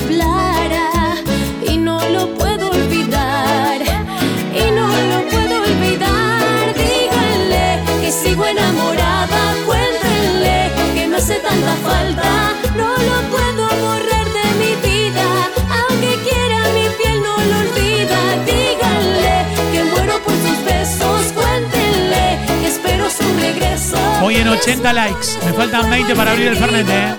Voy 24.22 24.36
en 24.36 24.48
80 24.48 24.94
likes. 24.94 25.28
Me 25.44 25.52
faltan 25.52 25.90
20 25.90 26.16
para 26.16 26.32
abrir 26.32 26.50
el 26.50 26.56
Fernet, 26.56 26.88
eh. 26.88 27.16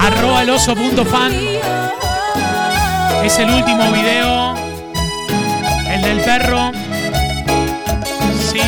Arroba 0.00 0.42
el 0.42 0.50
oso 0.50 0.74
punto 0.76 1.02
fan. 1.02 1.32
Es 3.24 3.38
el 3.38 3.48
último 3.48 3.90
video. 3.90 4.54
El 5.88 6.02
del 6.02 6.20
perro. 6.20 6.72
Sí. 8.52 8.60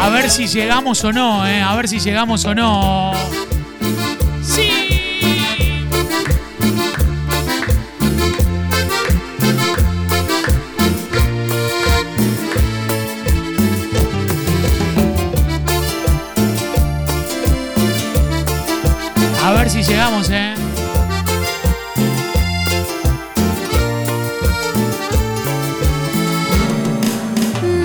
A 0.00 0.10
ver 0.10 0.30
si 0.30 0.46
llegamos 0.46 1.02
o 1.02 1.12
no, 1.12 1.44
eh. 1.44 1.60
A 1.60 1.74
ver 1.74 1.88
si 1.88 1.98
llegamos 1.98 2.44
o 2.44 2.54
no. 2.54 3.10
si 19.72 19.82
llegamos, 19.82 20.28
¿eh? 20.30 20.54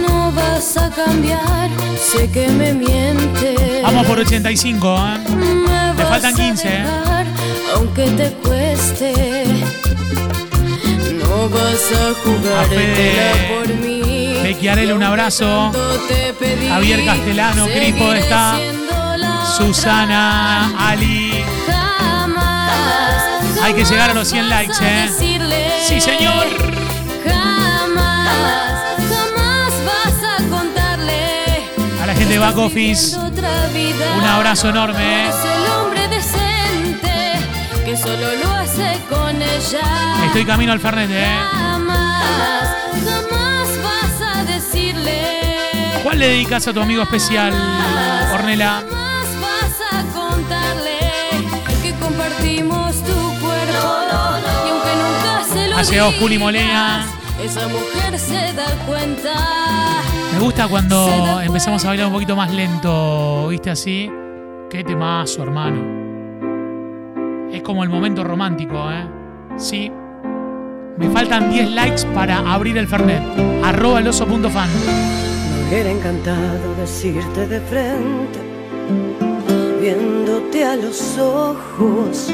No 0.01 0.33
vas 0.33 0.75
a 0.75 0.89
cambiar, 0.89 1.69
sé 1.97 2.29
que 2.29 2.49
me 2.49 2.73
mientes. 2.73 3.83
Vamos 3.83 4.05
por 4.05 4.19
85, 4.19 4.97
¿eh? 4.97 5.35
Me 5.37 5.95
Te 5.95 6.03
faltan 6.03 6.35
15, 6.35 6.67
¿eh? 6.67 6.71
dejar, 6.71 7.25
¿eh? 7.25 7.29
Aunque 7.75 8.03
te 8.07 8.31
cueste, 8.31 9.45
no 11.13 11.47
vas 11.47 11.91
a 11.93 12.13
jugar 12.21 12.67
por 13.47 13.75
mí. 13.75 14.39
Becky 14.43 14.67
un 14.91 15.03
abrazo. 15.03 15.71
Pedí, 16.37 16.67
Javier 16.67 17.05
Castellano, 17.05 17.65
Crispo 17.67 18.11
está. 18.11 18.59
Susana, 19.55 20.73
Ali. 20.77 21.26
Hay 23.67 23.73
que 23.73 23.83
llegar 23.83 24.09
a 24.09 24.13
los 24.13 24.29
100 24.29 24.49
likes, 24.49 24.77
¿eh? 24.81 25.09
Sí, 25.85 25.99
señor. 25.99 26.47
Jamás, 27.25 28.97
jamás 29.09 29.73
vas 29.85 30.23
a 30.23 30.49
contarle. 30.49 31.67
A 32.01 32.05
la 32.05 32.15
gente 32.15 32.35
de 32.35 32.39
Back 32.39 32.57
Office. 32.57 33.17
Un 33.17 34.23
abrazo 34.23 34.69
enorme, 34.69 35.25
¿eh? 35.25 35.27
Es 35.27 35.35
el 35.35 35.65
hombre 35.73 36.07
decente 36.07 37.39
que 37.83 37.97
solo 37.97 38.35
lo 38.41 38.55
hace 38.55 39.01
con 39.09 39.35
ella. 39.41 40.25
Estoy 40.27 40.45
camino 40.45 40.71
al 40.71 40.79
Fernet, 40.79 41.09
¿eh? 41.11 41.27
Jamás, 41.51 42.23
jamás 43.03 43.67
vas 43.83 44.37
a 44.37 44.43
decirle. 44.45 45.99
¿Cuál 46.03 46.19
le 46.19 46.29
dedicas 46.29 46.65
a 46.69 46.73
tu 46.73 46.79
amigo 46.79 47.03
especial, 47.03 47.53
Ornela? 48.33 48.85
Digas, 55.89 56.15
Juli 56.19 56.37
Molina. 56.37 57.05
Esa 57.43 57.67
mujer 57.67 58.19
se 58.19 58.53
da 58.53 58.65
cuenta. 58.85 59.33
Me 60.33 60.39
gusta 60.39 60.67
cuando 60.67 61.39
empezamos 61.41 61.83
a 61.85 61.89
bailar 61.89 62.07
un 62.07 62.13
poquito 62.13 62.35
más 62.35 62.53
lento, 62.53 63.47
¿viste 63.49 63.69
así? 63.69 64.11
Qué 64.69 64.83
temazo, 64.83 65.43
hermano. 65.43 65.97
Es 67.51 67.61
como 67.61 67.83
el 67.83 67.89
momento 67.89 68.23
romántico, 68.23 68.91
¿eh? 68.91 69.07
Sí. 69.57 69.91
Me 70.97 71.09
faltan 71.09 71.49
10 71.49 71.71
likes 71.71 72.05
para 72.13 72.39
abrir 72.39 72.77
el 72.77 72.87
Fernet. 72.87 73.21
Arroba 73.63 73.99
el 73.99 74.07
oso.fan. 74.07 74.69
Me 74.69 75.67
hubiera 75.69 75.91
encantado 75.91 76.75
decirte 76.75 77.47
de 77.47 77.59
frente, 77.61 78.39
viéndote 79.81 80.65
a 80.65 80.75
los 80.75 81.17
ojos, 81.17 82.31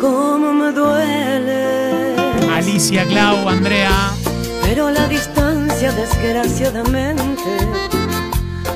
cómo 0.00 0.52
me 0.52 0.72
duele. 0.72 2.17
Alicia, 2.58 3.04
Clau, 3.04 3.48
Andrea. 3.48 4.10
Pero 4.62 4.90
la 4.90 5.06
distancia, 5.06 5.92
desgraciadamente, 5.92 7.56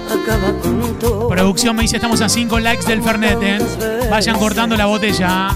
acaba 0.07 0.57
con 0.63 0.97
todo. 1.01 1.27
Producción 1.29 1.75
me 1.75 1.83
dice 1.83 1.97
estamos 1.97 2.21
a 2.21 2.29
5 2.29 2.61
likes 2.61 2.87
del 2.87 3.03
Fernet, 3.03 3.43
¿eh? 3.43 3.59
Vayan 4.09 4.39
cortando 4.39 4.77
la 4.77 4.87
botella. 4.87 5.49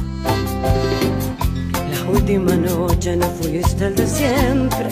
La 1.93 2.11
última 2.11 2.57
noche 2.57 3.15
no 3.15 3.29
fuiste 3.31 3.87
el 3.87 3.95
de 3.95 4.07
siempre. 4.09 4.89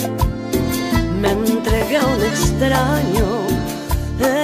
Me 1.20 1.33
entregué 1.33 1.97
a 1.97 2.07
un 2.07 2.23
extraño, 2.23 3.27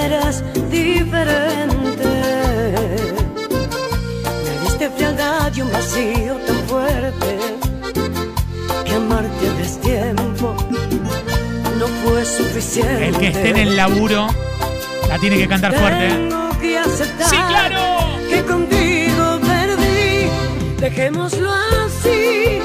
eras 0.03 0.43
diferente. 0.69 2.09
Me 4.43 4.59
diste 4.65 4.89
frialdad 4.89 5.49
y 5.55 5.61
un 5.61 5.71
vacío 5.71 6.35
tan 6.45 6.60
suficiente. 12.37 13.07
El 13.07 13.17
que 13.17 13.27
esté 13.27 13.49
en 13.49 13.57
el 13.57 13.75
laburo 13.77 14.27
la 15.07 15.17
tiene 15.19 15.37
que 15.37 15.47
cantar 15.47 15.73
fuerte. 15.77 16.07
que 16.61 16.79
¡Sí, 17.29 17.37
claro! 17.47 17.79
que 18.29 18.43
contigo 18.43 19.39
perdí. 19.41 20.29
Dejémoslo 20.79 21.51
así. 21.51 22.59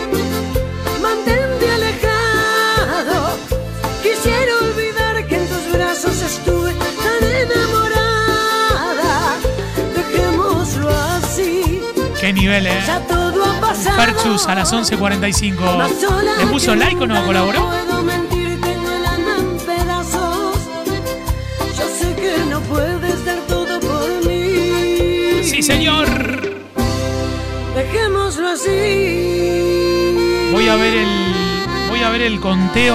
Mantente 1.02 1.70
alejado. 1.70 3.36
Quisiera 4.02 4.52
olvidar 4.62 5.26
que 5.26 5.36
en 5.36 5.46
tus 5.48 5.72
brazos 5.72 6.22
estuve 6.22 6.72
tan 6.72 7.30
enamorada. 7.42 9.36
Dejémoslo 9.96 10.88
así. 10.90 11.82
Qué 12.20 12.32
nivel, 12.32 12.66
¿eh? 12.66 12.82
Ya 12.86 13.00
todo 13.00 13.44
ha 13.44 13.60
pasado. 13.60 13.96
Perchus 13.96 14.46
a 14.46 14.54
las 14.54 14.72
11.45. 14.72 15.76
Más 15.76 15.92
sola 16.00 16.36
¿Le 16.38 16.46
puso 16.46 16.74
like 16.74 17.02
o 17.02 17.06
no 17.06 17.24
colaboró? 17.26 17.68
Señor. 25.66 26.06
Dejémoslo 27.74 28.48
así. 28.50 30.14
Voy 30.52 30.68
a 30.68 30.76
ver 30.76 30.94
el. 30.94 31.34
Voy 31.88 32.02
a 32.04 32.10
ver 32.10 32.22
el 32.22 32.40
conteo. 32.40 32.94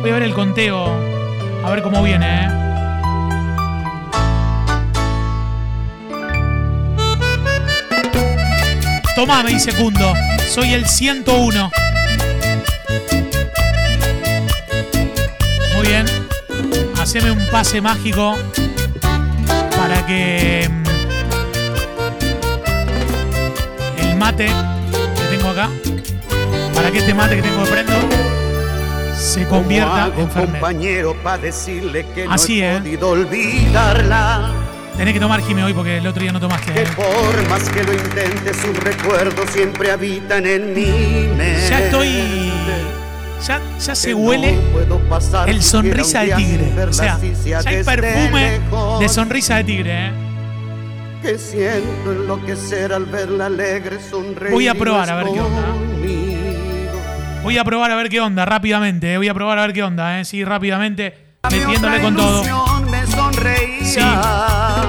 Voy 0.00 0.10
a 0.10 0.12
ver 0.14 0.22
el 0.22 0.32
conteo. 0.32 0.94
A 1.64 1.70
ver 1.70 1.82
cómo 1.82 2.04
viene, 2.04 2.44
¿eh? 2.44 2.48
Tomá, 9.16 9.42
me 9.42 9.50
dice 9.50 9.72
Cundo. 9.72 10.14
Soy 10.48 10.72
el 10.72 10.86
101. 10.86 11.70
Muy 15.74 15.86
bien. 15.86 16.06
Haceme 16.96 17.32
un 17.32 17.44
pase 17.50 17.80
mágico 17.80 18.36
para 19.76 20.06
que 20.06 20.77
mate 24.18 24.46
que 24.46 25.36
tengo 25.36 25.50
acá, 25.50 25.70
para 26.74 26.90
que 26.90 26.98
este 26.98 27.14
mate 27.14 27.36
que 27.36 27.42
tengo 27.42 27.62
prendo 27.64 27.92
se 29.16 29.46
convierta 29.46 30.10
en 30.16 30.30
Fernet. 30.30 30.52
compañero 30.60 31.16
para 31.22 31.38
decirle 31.38 32.04
que 32.14 32.26
Así, 32.28 32.60
no 32.60 32.66
he 32.66 32.76
¿eh? 32.76 32.78
podido 32.78 33.10
olvidarla. 33.10 34.52
Tenés 34.96 35.14
que 35.14 35.20
tomar 35.20 35.40
Jimmy 35.42 35.62
hoy 35.62 35.72
porque 35.72 35.98
el 35.98 36.06
otro 36.06 36.22
día 36.22 36.32
no 36.32 36.40
tomaste. 36.40 36.72
Que 36.72 36.82
por 36.96 37.48
más 37.48 37.68
que 37.68 37.84
lo 37.84 37.92
intente, 37.92 38.52
sus 38.54 38.76
recuerdos 38.78 39.48
siempre 39.50 39.92
habitan 39.92 40.44
en 40.46 40.74
mi 40.74 41.28
mente. 41.36 41.68
Ya 41.70 41.78
estoy. 41.80 42.52
Ya, 43.46 43.60
ya 43.78 43.94
se 43.94 44.14
huele 44.14 44.58
el 45.46 45.62
sonrisa 45.62 46.22
de 46.22 46.32
tigre. 46.34 46.84
O 46.88 46.92
sea, 46.92 47.20
ya 47.44 47.60
hay 47.64 47.84
perfume 47.84 48.60
de 48.98 49.08
sonrisa 49.08 49.56
de 49.56 49.64
tigre. 49.64 50.06
¿eh? 50.08 50.27
Que 51.28 51.36
siento 51.36 52.10
enloquecer 52.10 52.90
al 52.90 53.04
verla 53.04 53.44
alegre 53.46 53.98
sonreír. 54.00 54.50
Voy 54.50 54.66
a 54.66 54.74
probar 54.74 55.10
a 55.10 55.16
ver 55.16 55.26
qué 55.26 55.40
onda. 55.42 55.62
Voy 57.42 57.58
a 57.58 57.64
probar 57.64 57.90
a 57.90 57.96
ver 57.96 58.08
qué 58.08 58.18
onda 58.22 58.46
rápidamente. 58.46 59.12
¿eh? 59.12 59.18
Voy 59.18 59.28
a 59.28 59.34
probar 59.34 59.58
a 59.58 59.66
ver 59.66 59.74
qué 59.74 59.82
onda. 59.82 60.18
¿eh? 60.18 60.24
Sí, 60.24 60.42
rápidamente. 60.42 61.36
Dame 61.42 61.58
Metiéndole 61.58 62.00
con 62.00 62.16
todo. 62.16 62.42
Me 62.90 63.06
sonreía. 63.08 64.86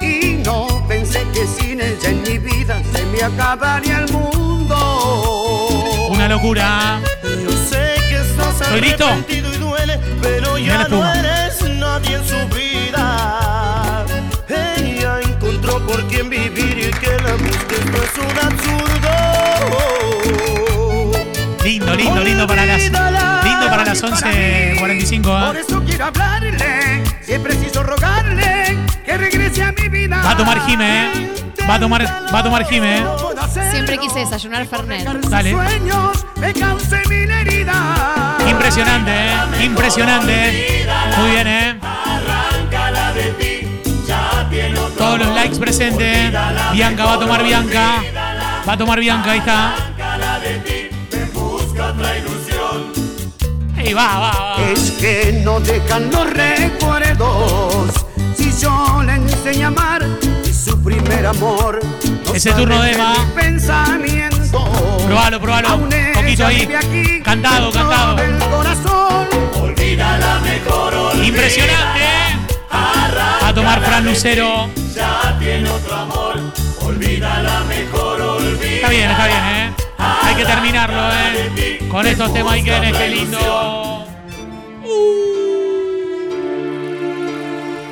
Y 0.00 0.40
no 0.42 0.86
pensé 0.88 1.26
que 1.34 1.46
sin 1.46 1.82
ella 1.82 2.08
en 2.08 2.22
mi 2.22 2.38
vida 2.38 2.82
se 2.90 3.04
me 3.04 3.22
acabaría 3.22 3.98
el 3.98 4.10
mundo. 4.10 4.76
Una 6.08 6.30
locura. 6.30 6.98
Yo 7.22 7.50
sé 7.50 7.94
que 8.08 8.16
estás 8.16 8.58
¿Estoy 8.62 8.80
listo? 8.80 9.06
y 9.28 9.40
duele, 9.58 10.00
pero 10.22 10.56
ya 10.56 10.88
no 10.88 11.12
eres 11.12 11.47
para 22.48 22.66
las. 22.66 22.82
Lindo 22.82 23.68
para 23.70 23.84
las 23.84 24.02
ni 24.02 24.08
11.45. 24.08 25.46
Por 25.46 25.56
¿eh? 25.56 25.60
eso 25.60 25.82
quiero 25.84 26.06
hablarle, 26.06 27.04
siempre 27.22 27.54
preciso 27.54 27.82
rogarle 27.82 28.76
que 29.04 29.16
regrese 29.16 29.62
a 29.62 29.72
mi 29.72 29.88
vida. 29.88 30.20
Va 30.24 30.30
a 30.30 30.36
tomar 30.36 30.66
Jime, 30.66 31.04
¿eh? 31.04 31.32
Va 31.68 31.74
a 31.74 31.80
tomar, 31.80 32.02
va 32.34 32.38
a 32.38 32.42
tomar 32.42 32.66
Jime, 32.66 32.98
¿eh? 32.98 33.04
Siempre 33.70 33.98
quise 33.98 34.20
desayunar 34.20 34.66
Fernet. 34.66 35.06
Dale. 35.28 35.54
Impresionante, 38.48 39.12
¿eh? 39.12 39.64
Impresionante. 39.64 40.86
Muy 41.18 41.30
bien, 41.30 41.46
¿eh? 41.46 41.80
Todos 44.96 45.18
los 45.18 45.34
likes 45.34 45.58
presentes. 45.58 46.32
Bianca 46.72 47.04
va 47.04 47.12
a 47.14 47.18
tomar 47.18 47.42
Bianca. 47.44 48.02
Va 48.66 48.72
a 48.72 48.76
tomar 48.76 48.98
Bianca, 48.98 49.32
ahí 49.32 49.38
está. 49.38 49.87
Ahí 53.78 53.92
va, 53.94 54.18
va, 54.18 54.30
va. 54.30 54.70
Es 54.72 54.90
que 54.92 55.40
no 55.44 55.60
dejan 55.60 56.10
los 56.10 56.28
recuerdos. 56.30 57.90
Si 58.36 58.52
yo 58.60 59.02
le 59.04 59.14
enseñé 59.14 59.64
a 59.64 59.68
amar, 59.68 60.04
su 60.52 60.82
primer 60.82 61.26
amor. 61.26 61.80
no 62.26 62.34
Ese 62.34 62.52
turno 62.52 62.80
de 62.82 62.92
Emma. 62.92 63.14
mi 63.24 63.40
pensamiento. 63.42 64.64
Probalo, 65.06 65.40
ella 65.40 66.12
Poquito 66.14 66.46
ahí. 66.46 66.68
aquí, 66.74 67.22
Cantado, 67.22 67.70
cantado. 67.72 68.16
del 68.16 68.38
corazón. 68.50 69.26
Olvida 69.60 70.18
la 70.18 70.38
mejor. 70.40 70.94
Impresionante, 71.24 72.00
¿eh? 72.00 72.36
A 72.70 73.52
tomar 73.54 73.80
Fran 73.82 74.04
Lucero. 74.04 74.68
Ya 74.94 75.36
tiene 75.38 75.68
otro 75.70 75.94
amor. 75.94 76.40
Olvida 76.82 77.42
la 77.42 77.60
mejor, 77.60 78.20
olvida. 78.20 78.74
Está 78.76 78.88
bien, 78.90 79.10
está 79.10 79.26
bien, 79.26 79.44
¿eh? 79.44 79.72
Hay 79.98 80.34
que 80.34 80.44
terminarlo, 80.44 81.12
¿eh? 81.12 81.67
Con 81.90 82.06
estos 82.06 82.32
temas 82.32 82.58
y 82.58 82.62
que 82.64 82.92
qué 82.98 83.08
lindo. 83.08 83.38
Uh. 84.84 85.08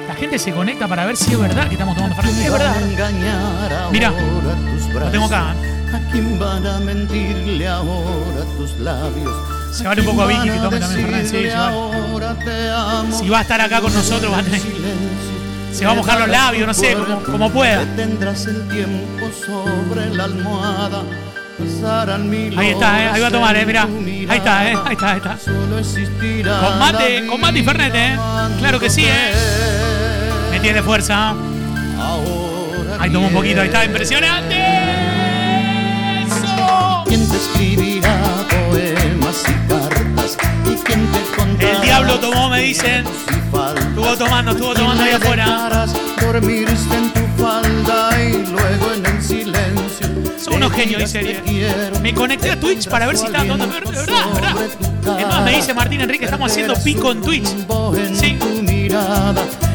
La 0.08 0.14
gente 0.14 0.38
se 0.38 0.52
conecta 0.52 0.86
para 0.86 1.04
ver 1.06 1.16
si 1.16 1.32
es 1.32 1.38
verdad 1.38 1.66
que 1.66 1.74
estamos 1.74 1.94
tomando 1.94 2.14
Fernet. 2.16 2.36
Es 2.46 2.52
verdad. 2.52 2.76
Mira, 3.90 4.12
lo 4.92 5.10
tengo 5.10 5.26
acá. 5.26 5.50
¿A 5.50 6.10
quién 6.10 6.38
van 6.38 6.66
a 6.66 6.78
mentirle 6.80 7.68
ahora 7.68 8.44
tus 8.56 8.72
labios? 8.80 9.32
Se 9.72 9.84
vale 9.86 10.00
un 10.02 10.06
poco 10.08 10.22
a 10.22 10.26
Vicky 10.26 10.50
que 10.50 10.58
tome 10.58 10.78
también 10.78 11.06
Fernet. 11.06 11.26
Sí, 11.26 11.50
se 11.50 11.56
vale. 11.56 13.12
Si 13.18 13.28
va 13.28 13.38
a 13.38 13.42
estar 13.42 13.60
acá 13.60 13.80
con 13.80 13.92
nosotros, 13.94 14.32
va 14.32 14.38
a 14.38 14.42
tener- 14.42 14.60
se 15.72 15.84
va 15.84 15.92
a 15.92 15.94
mojar 15.94 16.18
los 16.20 16.28
labios, 16.28 16.66
no 16.66 16.72
sé, 16.74 16.94
como, 16.94 17.22
como 17.22 17.50
pueda. 17.50 17.84
Tendrás 17.96 18.46
el 18.46 18.66
tiempo 18.68 19.26
sobre 19.46 20.14
la 20.14 20.24
almohada. 20.24 21.02
Ahí 21.58 22.70
está, 22.70 23.02
¿eh? 23.02 23.08
Ahí 23.12 23.20
va 23.20 23.28
a 23.28 23.30
tomar, 23.30 23.56
¿eh? 23.56 23.64
Tu 23.64 24.30
Ahí 24.30 24.38
está, 24.38 24.70
¿eh? 24.70 24.76
Ahí 24.84 24.92
está, 24.92 25.10
ahí 25.10 25.16
está. 25.16 25.38
Solo 25.38 25.78
existirá 25.78 26.60
Con 26.60 26.78
mate, 26.78 27.26
con 27.26 27.40
mate 27.40 27.58
y 27.58 27.62
Fernet, 27.62 27.94
¿eh? 27.94 28.18
Claro 28.58 28.78
que 28.78 28.90
sí, 28.90 29.04
¿eh? 29.06 29.32
Me 30.50 30.60
tiene 30.60 30.82
fuerza. 30.82 31.34
Ahí 32.98 33.10
toma 33.10 33.28
un 33.28 33.32
poquito, 33.32 33.60
ahí 33.60 33.68
está, 33.68 33.84
impresionante. 33.84 34.56
Eso. 36.26 37.04
¿Quién 37.06 37.28
te 37.28 37.36
escribirá 37.36 38.18
poemas 38.48 39.44
y 39.48 39.68
cartas? 39.68 40.36
¿Y 40.64 40.74
quién 40.84 41.06
te 41.12 41.36
contará 41.36 41.72
El 41.72 41.80
diablo 41.82 42.20
tomó, 42.20 42.50
me 42.50 42.60
dicen. 42.60 43.04
Estuvo 43.06 44.16
tomando, 44.16 44.50
estuvo 44.52 44.74
tomando 44.74 45.02
ahí 45.02 45.12
afuera. 45.12 45.86
Dormirse 46.20 46.94
en 46.94 47.12
tu 47.12 47.42
falda 47.42 48.10
y 48.22 48.46
luego 48.46 48.92
en 48.94 49.06
el. 49.06 49.15
Son 50.46 50.54
unos 50.54 50.72
genios, 50.72 51.12
Ariel. 51.12 51.42
quiero. 51.44 51.98
Me 52.00 52.14
conecté 52.14 52.52
a 52.52 52.60
Twitch 52.60 52.88
para 52.88 53.06
ver 53.08 53.18
si 53.18 53.26
estaba 53.26 53.44
tomando. 53.44 53.66
De 53.66 53.80
verdad, 53.80 54.04
de 54.32 54.40
verdad. 54.40 55.20
Es 55.20 55.26
más, 55.26 55.42
me 55.42 55.56
dice 55.56 55.74
Martín 55.74 56.00
Enrique, 56.02 56.24
estamos 56.24 56.52
haciendo 56.52 56.74
pico 56.84 57.10
en 57.10 57.20
Twitch. 57.20 57.48
en 57.96 58.16
Sí. 58.16 58.38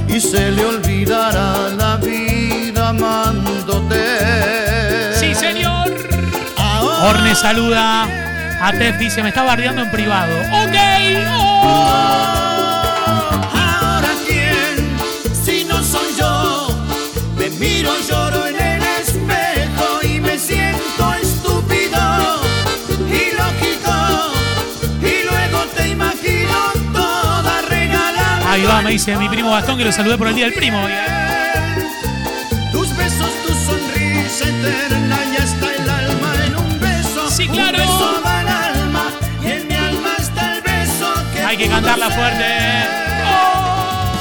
y 0.08 0.20
se 0.22 0.50
le 0.52 0.64
olvidará 0.66 1.70
la 1.78 1.98
vida 1.98 2.88
amándote. 2.88 4.00
Sí, 5.20 5.36
señor. 5.36 5.92
Orne 7.04 7.36
saluda. 7.36 8.08
A 8.62 8.72
Tef 8.72 8.98
dice, 8.98 9.22
me 9.24 9.30
está 9.30 9.44
bardeando 9.44 9.82
en 9.82 9.92
privado. 9.92 10.34
Ok. 10.64 10.76
Oh. 11.34 11.90
Ahora 13.54 14.10
quién, 14.26 14.88
si 15.44 15.66
no 15.66 15.84
soy 15.84 16.14
yo, 16.18 16.70
me 17.36 17.50
miro, 17.50 17.92
lloro 18.08 18.21
me 28.84 28.92
dice 28.92 29.16
mi 29.18 29.30
primo 29.30 29.52
Gastón 29.52 29.78
que 29.78 29.84
lo 29.86 29.92
saludé 29.92 30.18
por 30.18 30.28
el 30.28 30.36
día 30.36 30.46
del 30.46 30.54
primo. 30.54 30.82
Tus 32.72 32.96
besos, 32.96 33.30
tu 33.46 33.54
sonrisa 33.54 34.48
eterna, 34.48 35.18
ya 35.32 35.44
está 35.44 35.76
el 35.76 35.90
alma 35.90 36.34
en 36.46 36.56
un 36.56 36.80
beso. 36.80 37.30
Sí, 37.30 37.48
claro. 37.48 37.78
Un 37.78 37.86
beso 37.86 38.22
va 38.26 38.40
al 38.40 38.48
alma 38.48 39.04
y 39.44 39.48
en 39.52 39.68
mi 39.68 39.76
alma 39.76 40.16
está 40.18 40.56
el 40.56 40.62
beso 40.62 41.14
que 41.34 41.42
Hay 41.42 41.58
que 41.58 41.68
cantarla 41.68 42.10
fuerte. 42.10 42.46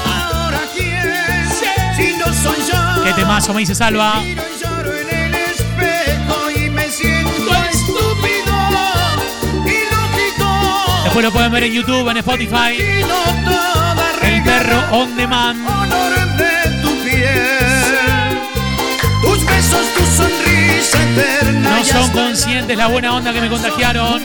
Ahora 0.05 0.59
quién, 0.75 1.47
si 1.95 2.17
no 2.17 2.25
soy 2.33 2.59
yo. 2.71 3.03
Qué 3.03 3.13
temazo, 3.13 3.53
me 3.53 3.61
dice 3.61 3.75
Salva. 3.75 4.21
Y 4.23 4.29
y 4.29 4.33
ilógico. 9.71 10.49
Después 11.03 11.25
lo 11.25 11.31
pueden 11.31 11.51
ver 11.51 11.63
en 11.63 11.73
YouTube, 11.73 12.09
en 12.09 12.17
Spotify. 12.17 13.01
El 14.41 14.47
perro 14.47 14.81
on 14.91 15.15
demand. 15.15 15.67
honor 15.67 16.13
de 16.37 16.81
tu 16.81 16.89
piel. 17.03 18.39
Tus 19.21 19.45
besos, 19.45 19.85
tu 19.95 20.03
sonrisa 20.17 20.97
eterna. 21.03 21.77
No 21.77 21.85
son 21.85 22.09
conscientes 22.09 22.75
la 22.75 22.87
buena 22.87 23.13
onda 23.13 23.31
que 23.33 23.41
me 23.41 23.49
contagiaron. 23.49 24.23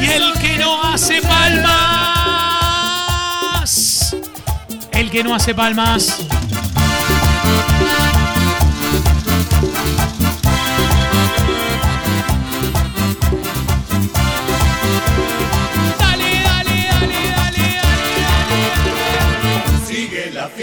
Y 0.00 0.06
el 0.10 0.32
que 0.34 0.58
no 0.58 0.82
hace 0.84 1.22
palmas. 1.22 1.74
El 4.92 5.10
que 5.10 5.24
no 5.24 5.34
hace 5.34 5.54
palmas. 5.54 6.18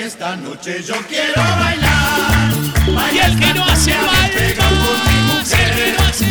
Fiesta 0.06 0.34
anoche, 0.34 0.84
yo 0.84 0.94
quiero 1.08 1.42
bailar. 1.42 2.54
dale. 2.94 3.12
Y 3.12 3.18
el 3.18 3.40
que 3.40 3.54
no 3.56 3.66
hace 3.66 3.92
palmas. 3.96 4.36
El 4.36 4.54
que 4.54 5.94
no 5.98 6.04
hace 6.06 6.26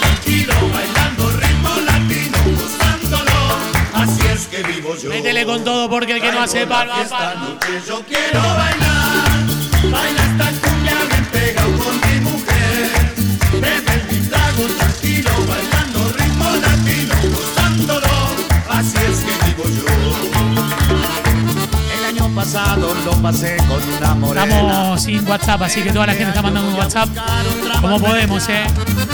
tranquilo, 0.00 0.54
bailando 0.74 1.30
ritmo 1.30 1.70
latino, 1.86 2.38
gozándolo. 2.58 3.38
Así 3.94 4.26
es 4.26 4.46
que 4.48 4.60
vivo 4.64 4.96
yo. 4.96 5.08
Métele 5.08 5.46
con 5.46 5.62
todo 5.62 5.88
porque 5.88 6.14
el 6.14 6.20
que 6.20 6.32
no 6.32 6.40
hace 6.42 6.66
fiesta 6.66 6.74
palmas. 6.74 7.12
anoche, 7.12 7.82
yo 7.86 8.02
quiero 8.08 8.40
bailar. 8.40 9.28
Baila 9.92 10.22
esta 10.24 10.50
cumbia 10.66 10.96
bien 11.08 11.24
pegado 11.26 11.78
con 11.78 11.94
mi 12.00 12.20
mujer. 12.28 12.90
Bebe 13.52 14.04
mi 14.10 14.26
trago 14.26 14.64
tranquilo, 14.76 15.30
bailando 15.46 16.12
ritmo 16.18 16.50
latino, 16.56 17.14
gozándolo. 17.36 18.16
Así 18.68 18.96
es 18.96 19.18
que 19.20 19.46
vivo 19.46 19.64
yo. 19.76 19.85
Pasado 22.36 22.94
lo 23.06 23.12
pasé 23.22 23.56
con 23.66 23.82
una 23.96 24.14
morena. 24.14 24.44
Estamos 24.44 25.02
sin 25.02 25.26
WhatsApp, 25.26 25.62
así 25.62 25.80
que 25.80 25.90
toda 25.90 26.06
la 26.06 26.12
gente 26.12 26.28
está 26.28 26.42
mandando 26.42 26.68
un 26.70 26.76
WhatsApp 26.76 27.08
como 27.80 27.98
podemos, 27.98 28.46
¿eh? 28.50 28.66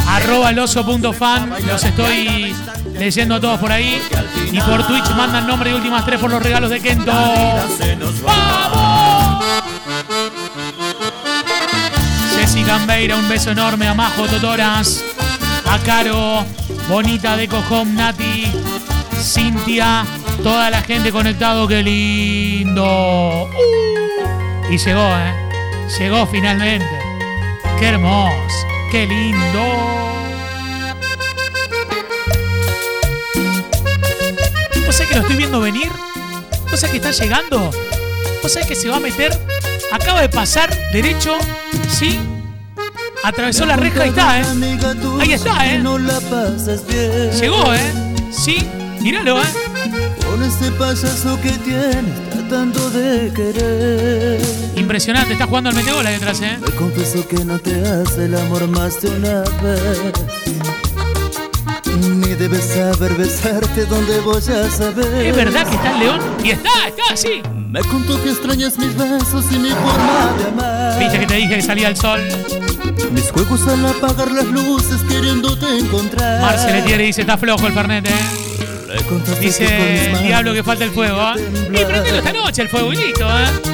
Arroba 0.09 0.51
el 0.51 0.59
oso.fan, 0.59 1.55
los 1.65 1.85
estoy 1.85 2.53
leyendo 2.95 3.37
a 3.37 3.41
todos 3.41 3.61
por 3.61 3.71
ahí. 3.71 4.03
Y 4.51 4.59
por 4.59 4.85
Twitch 4.89 5.09
mandan 5.11 5.47
nombre 5.47 5.71
y 5.71 5.75
últimas 5.75 6.05
tres 6.05 6.19
por 6.19 6.33
los 6.33 6.43
regalos 6.43 6.69
de 6.71 6.81
Kento. 6.81 7.13
¡Vamos! 8.25 9.45
Ceci 12.35 12.65
Cambeira, 12.65 13.17
un 13.17 13.29
beso 13.29 13.53
enorme 13.53 13.87
a 13.87 13.95
Majo 13.95 14.27
Totoras, 14.27 15.01
a 15.71 15.79
Caro, 15.79 16.45
Bonita 16.89 17.37
de 17.37 17.47
Cojón, 17.47 17.95
Nati, 17.95 18.51
Cintia, 19.17 20.05
toda 20.43 20.71
la 20.71 20.83
gente 20.83 21.13
conectado, 21.13 21.69
qué 21.69 21.83
lindo. 21.83 23.45
Uh, 23.45 24.73
y 24.73 24.79
llegó, 24.79 25.01
¿eh? 25.01 25.35
Llegó 25.99 26.27
finalmente. 26.27 26.89
Qué 27.79 27.89
hermoso, 27.89 28.67
qué 28.91 29.07
lindo. 29.07 29.63
¿Vos 34.87 34.95
sabés 34.97 35.09
que 35.09 35.15
lo 35.15 35.21
estoy 35.23 35.37
viendo 35.37 35.61
venir? 35.61 35.91
¿Vos 36.71 36.81
sabés 36.81 36.91
que 36.91 37.09
está 37.09 37.11
llegando? 37.11 37.71
¿Vos 38.43 38.53
sabés 38.53 38.69
que 38.69 38.75
se 38.75 38.89
va 38.89 38.97
a 38.97 39.01
meter? 39.01 39.39
Acaba 39.93 40.21
de 40.23 40.29
pasar 40.29 40.75
derecho, 40.93 41.37
¿sí? 41.89 42.19
Atravesó 43.23 43.65
la 43.67 43.77
reja 43.77 44.07
y 44.07 44.09
está, 44.09 44.41
¿eh? 44.41 44.45
Ahí 45.21 45.33
está, 45.33 45.67
¿eh? 45.67 45.79
Bien. 46.89 47.31
Llegó, 47.41 47.75
¿eh? 47.75 47.93
Sí, 48.33 48.67
míralo, 49.01 49.41
¿eh? 49.41 49.72
Con 50.27 50.43
ese 50.43 50.71
payaso 50.73 51.41
que 51.41 51.51
tienes 51.51 52.31
tratando 52.31 52.91
de 52.91 53.33
querer. 53.35 54.41
Impresionante, 54.77 55.35
está 55.35 55.47
jugando 55.47 55.71
al 55.71 55.77
metegol 55.77 56.07
ahí 56.07 56.15
detrás, 56.15 56.41
¿eh? 56.41 56.59
Me 56.61 56.71
confieso 56.73 57.27
que 57.27 57.45
no 57.45 57.59
te 57.59 57.75
hace 57.83 58.27
el 58.27 58.35
amor 58.37 58.67
más 58.69 59.01
de 59.01 59.11
una 59.11 59.41
vez. 59.63 60.13
Ni 62.01 62.35
debes 62.35 62.65
saber 62.65 63.15
besarte 63.15 63.85
donde 63.87 64.19
voy 64.21 64.39
a 64.39 64.71
saber. 64.71 65.27
¿Es 65.27 65.37
verdad 65.37 65.67
que 65.69 65.77
está 65.77 65.93
el 65.93 65.99
león? 66.01 66.21
Y 66.43 66.51
está, 66.51 66.89
está, 66.89 67.17
sí. 67.17 67.43
Me 67.71 67.81
contó 67.81 68.23
que 68.23 68.31
extrañas 68.31 68.79
mis 68.79 68.95
besos 68.97 69.45
y 69.51 69.59
mi 69.59 69.71
forma 69.71 70.35
de 70.39 70.47
amar. 70.49 70.99
Viste 70.99 71.21
que 71.21 71.27
te 71.27 71.35
dije 71.35 71.57
que 71.57 71.63
salía 71.63 71.89
el 71.89 71.97
sol. 71.97 72.21
Mis 73.13 73.31
juegos 73.31 73.67
al 73.69 73.87
apagar 73.87 74.31
las 74.31 74.47
luces 74.47 75.01
queriéndote 75.09 75.79
encontrar. 75.79 76.41
Marce 76.41 76.73
Letieri 76.73 77.07
dice, 77.07 77.23
está 77.23 77.37
flojo 77.37 77.67
el 77.67 77.73
Fernet, 77.73 78.07
¿eh? 78.07 78.11
Dice 79.41 80.13
el 80.13 80.23
diablo 80.23 80.53
que 80.53 80.63
falta 80.63 80.85
el 80.85 80.91
fuego, 80.91 81.19
¿eh? 81.35 81.51
Y 81.71 81.85
prendelo 81.85 82.19
esta 82.19 82.33
noche 82.33 82.63
el 82.63 82.69
fuego 82.69 82.93
y 82.93 82.97
listo, 82.97 83.27
¿eh? 83.27 83.73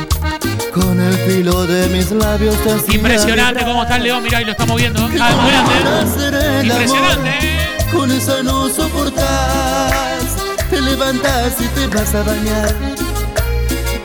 Con 0.73 1.01
el 1.01 1.15
filo 1.15 1.67
de 1.67 1.89
mis 1.89 2.11
labios 2.13 2.55
te 2.63 2.95
Impresionante 2.95 3.65
cómo 3.65 3.83
está 3.83 3.97
el 3.97 4.05
león, 4.05 4.23
mirá, 4.23 4.43
y 4.43 4.45
lo 4.45 4.53
está 4.53 4.65
moviendo. 4.65 5.09
Ah, 5.21 5.75
grande, 5.75 6.69
Impresionante, 6.69 7.29
¿eh? 7.29 7.77
con 7.93 8.11
esa 8.13 8.43
no 8.45 8.69
soportas. 8.69 10.37
Te 10.71 10.81
levantas 10.81 11.55
y 11.61 11.67
te 11.67 11.87
vas 11.89 12.15
a 12.15 12.23
bañar. 12.23 12.75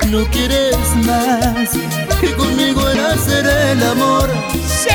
No 0.09 0.25
quieres 0.25 0.77
más 1.05 1.69
que 2.19 2.33
conmigo 2.33 2.89
era 2.89 3.13
hacer 3.13 3.45
el 3.45 3.83
amor. 3.83 4.29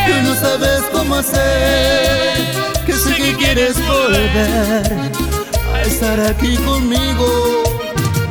Que 0.06 0.22
no 0.22 0.34
sabes 0.34 0.82
cómo 0.92 1.16
hacer. 1.16 2.38
Que 2.84 2.92
sé 2.92 3.14
que 3.14 3.36
quieres 3.36 3.76
volver 3.86 5.37
estar 5.88 6.20
aquí 6.20 6.54
conmigo 6.58 7.62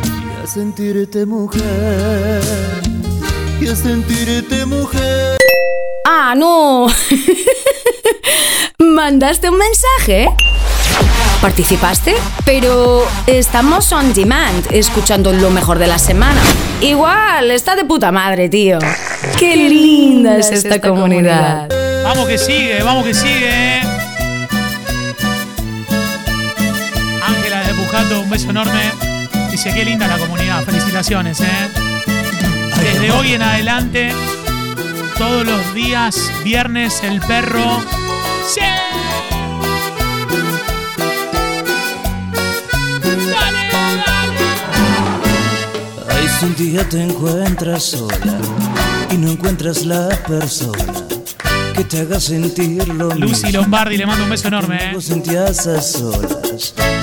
y 0.05 0.43
a 0.43 0.47
sentirte 0.47 1.25
mujer. 1.25 2.41
Y 3.59 3.67
a 3.67 3.75
sentirte 3.75 4.65
mujer. 4.65 5.37
Ah, 6.05 6.35
no. 6.37 6.87
¿Mandaste 8.77 9.49
un 9.49 9.57
mensaje? 9.57 10.29
¿Participaste? 11.41 12.13
Pero 12.45 13.05
estamos 13.25 13.91
on 13.91 14.13
demand, 14.13 14.67
escuchando 14.71 15.33
lo 15.33 15.49
mejor 15.49 15.79
de 15.79 15.87
la 15.87 15.97
semana. 15.97 16.39
Igual, 16.81 17.49
está 17.49 17.75
de 17.75 17.85
puta 17.85 18.11
madre, 18.11 18.49
tío. 18.49 18.77
Qué 19.39 19.55
linda 19.55 20.37
es 20.37 20.51
esta 20.51 20.79
comunidad. 20.79 21.69
Vamos 22.03 22.27
que 22.27 22.37
sigue, 22.37 22.83
vamos 22.83 23.03
que 23.03 23.13
sigue. 23.15 23.76
Un 27.99 28.29
beso 28.29 28.51
enorme. 28.51 28.91
Dice, 29.49 29.73
qué 29.73 29.83
linda 29.83 30.07
la 30.07 30.19
comunidad, 30.19 30.63
felicitaciones, 30.63 31.41
¿eh? 31.41 31.45
Desde 32.79 33.11
hoy 33.11 33.33
en 33.33 33.41
adelante, 33.41 34.13
todos 35.17 35.45
los 35.45 35.73
días, 35.73 36.31
viernes, 36.43 37.01
el 37.03 37.19
perro... 37.21 37.81
¡Sí! 38.53 38.61
¡Dale, 43.01 43.69
dale! 44.05 44.37
Ay, 46.09 46.29
si 46.39 46.45
un 46.45 46.55
día 46.55 46.87
te 46.87 47.01
encuentras 47.01 47.83
sola 47.83 48.37
y 49.11 49.17
no 49.17 49.31
encuentras 49.31 49.85
la 49.85 50.09
persona 50.27 50.85
que 51.75 51.83
te 51.83 52.01
haga 52.01 52.19
sentir 52.19 52.87
lo 52.89 53.09
Lucy 53.15 53.47
mismo. 53.47 53.61
Lombardi, 53.61 53.97
le 53.97 54.05
mando 54.05 54.23
un 54.23 54.29
beso 54.29 54.47
enorme, 54.49 54.77
¿eh? 54.77 54.91
Lo 54.93 55.01
sentías 55.01 55.65
a 55.65 55.81
solas. 55.81 56.46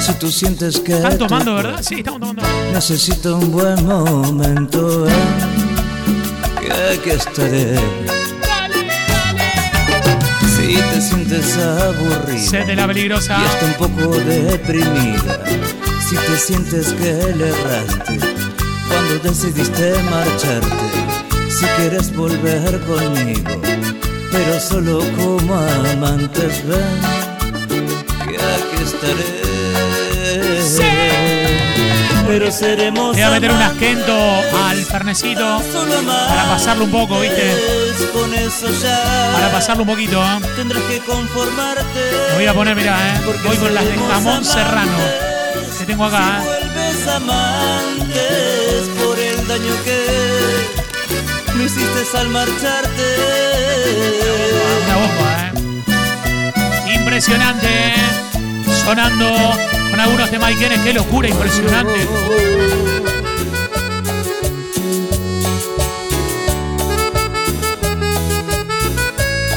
Si 0.05 0.12
tú 0.17 0.31
sientes 0.31 0.81
que 0.81 0.93
¿Están 0.93 1.17
tomando, 1.17 1.55
verdad? 1.55 1.81
Sí, 1.81 1.95
estamos 1.95 2.21
tomando. 2.21 2.43
necesita 2.75 3.33
un 3.33 3.51
buen 3.51 3.87
momento, 3.87 5.09
¿eh? 5.09 5.12
que 6.61 6.73
aquí 6.73 7.09
estaré. 7.09 7.79
Si 10.55 10.75
te 10.75 11.01
sientes 11.01 11.57
aburrida 11.57 12.64
de 12.67 12.77
la 12.77 12.87
peligrosa. 12.87 13.38
y 13.40 13.47
hasta 13.47 13.64
un 13.64 13.73
poco 13.75 14.19
deprimida, 14.19 15.43
si 16.07 16.17
te 16.17 16.37
sientes 16.37 16.93
que 16.93 17.14
le 17.38 17.49
erraste 17.49 18.19
cuando 18.87 19.19
decidiste 19.23 19.95
marcharte, 20.11 20.87
si 21.49 21.64
quieres 21.79 22.14
volver 22.14 22.79
conmigo, 22.81 23.62
pero 24.31 24.61
solo 24.61 24.99
como 25.17 25.55
amantes, 25.55 26.62
ven 26.69 27.01
que 28.29 28.37
aquí 28.37 28.83
estaré. 28.85 29.43
Pero 32.35 32.51
seremos 32.51 33.14
Le 33.16 33.23
voy 33.23 33.31
a 33.31 33.31
meter 33.31 33.53
un 33.53 33.62
asquento 33.62 34.12
al 34.66 34.85
fernecito 34.85 35.62
solo 35.70 36.03
para 36.03 36.44
pasarlo 36.47 36.87
un 36.87 36.90
poco, 36.90 37.20
¿viste? 37.20 37.49
Para 39.33 39.53
pasarlo 39.53 39.85
un 39.85 39.88
poquito, 39.88 40.20
¿eh? 40.20 40.40
tendrás 40.57 40.83
que 40.83 40.99
conformarte. 40.99 42.01
Me 42.31 42.35
voy 42.35 42.47
a 42.47 42.55
poner, 42.55 42.75
mirá, 42.75 42.99
¿eh? 42.99 43.20
Voy 43.44 43.57
con 43.57 43.73
las 43.73 43.85
de 43.85 43.97
jamón 43.97 44.44
serrano 44.44 44.99
que 45.79 45.85
tengo 45.85 46.07
acá, 46.07 46.42
¿eh? 46.42 46.83
por 49.01 49.16
el 49.16 49.47
daño 49.47 49.85
que 49.85 51.55
me 51.55 51.64
hiciste 51.66 52.18
al 52.18 52.29
marcharte. 52.31 53.16
Una 54.87 54.97
bomba, 54.97 55.53
¿eh? 56.88 56.94
Impresionante, 56.97 57.68
¿eh? 57.68 57.94
Sonando 58.85 59.57
con 59.94 60.00
algunos 60.00 60.28
de 60.28 60.38
Mike 60.40 60.80
qué 60.83 60.92
locura, 60.92 61.28
impresionante. 61.28 62.09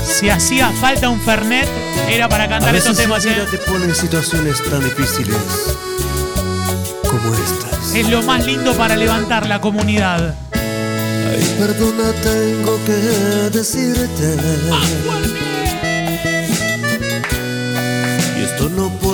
Si 0.05 0.29
hacía 0.29 0.69
falta 0.79 1.09
un 1.09 1.19
Fernet, 1.21 1.67
era 2.07 2.29
para 2.29 2.43
A 2.43 2.49
cantar 2.49 2.75
estos 2.75 2.97
veces 2.97 3.09
la 3.09 3.15
temas, 3.15 3.25
vida 3.25 3.43
¿eh? 3.45 3.47
te 3.49 3.57
pone 3.57 3.85
en 3.85 3.95
situaciones 3.95 4.63
tan 4.69 4.83
difíciles 4.83 5.37
como 7.09 7.33
estas. 7.33 7.95
Es 7.95 8.07
lo 8.07 8.21
más 8.21 8.45
lindo 8.45 8.75
para 8.75 8.95
levantar 8.95 9.47
la 9.47 9.59
comunidad. 9.59 10.35
Ay, 10.53 11.55
perdona, 11.57 12.11
tengo 12.21 12.79
que 12.85 13.57
decirte. 13.57 14.37
Y 18.37 18.43
esto 18.43 18.69
no 18.69 18.89
puede 18.99 19.06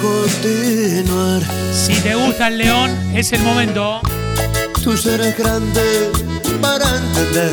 continuar. 0.00 1.42
Si 1.72 1.94
te 2.00 2.14
gusta 2.14 2.48
el 2.48 2.58
león, 2.58 2.90
es 3.14 3.32
el 3.32 3.42
momento. 3.42 4.00
Tú 4.82 4.96
serás 4.96 5.36
grande 5.36 6.10
para 6.60 6.86
entender. 6.96 7.52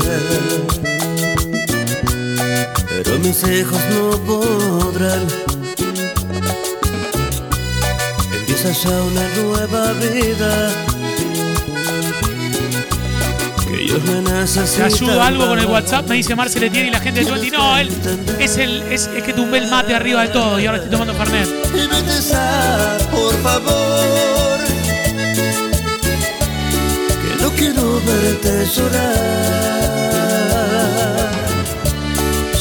Pero 2.87 3.19
mis 3.19 3.43
hijos 3.43 3.79
no 3.91 4.11
podrán. 4.25 5.27
Empieza 8.33 8.71
ya 8.71 9.01
una 9.01 9.27
nueva 9.41 9.93
vida. 9.93 10.71
Que 13.67 13.83
ellos 13.83 14.01
me 14.03 14.23
¿Te 14.45 14.83
ayudo 14.83 15.21
algo 15.21 15.47
con 15.47 15.59
el. 15.59 15.65
WhatsApp? 15.65 16.07
Me 16.07 16.15
dice 16.15 16.35
Marcel 16.35 16.63
Etienne 16.63 16.87
y 16.87 16.91
la 16.91 16.99
gente 16.99 17.21
de 17.21 17.25
Twenty. 17.25 17.51
No, 17.51 17.77
él 17.77 17.89
es 18.39 18.57
el 18.57 18.81
es, 18.83 19.07
es 19.07 19.23
que 19.23 19.33
tumbé 19.33 19.57
el 19.57 19.67
mate 19.67 19.93
arriba 19.95 20.21
del 20.21 20.31
todo 20.31 20.59
y 20.59 20.65
ahora 20.65 20.77
estoy 20.77 20.91
tomando 20.91 21.13
Fernet. 21.13 21.63
Ya, 22.29 22.97
por 23.11 23.33
favor. 23.41 24.59
Que 27.21 27.43
no 27.43 27.49
quiero 27.51 28.01
verte 28.05 28.65
llorar. 28.65 30.23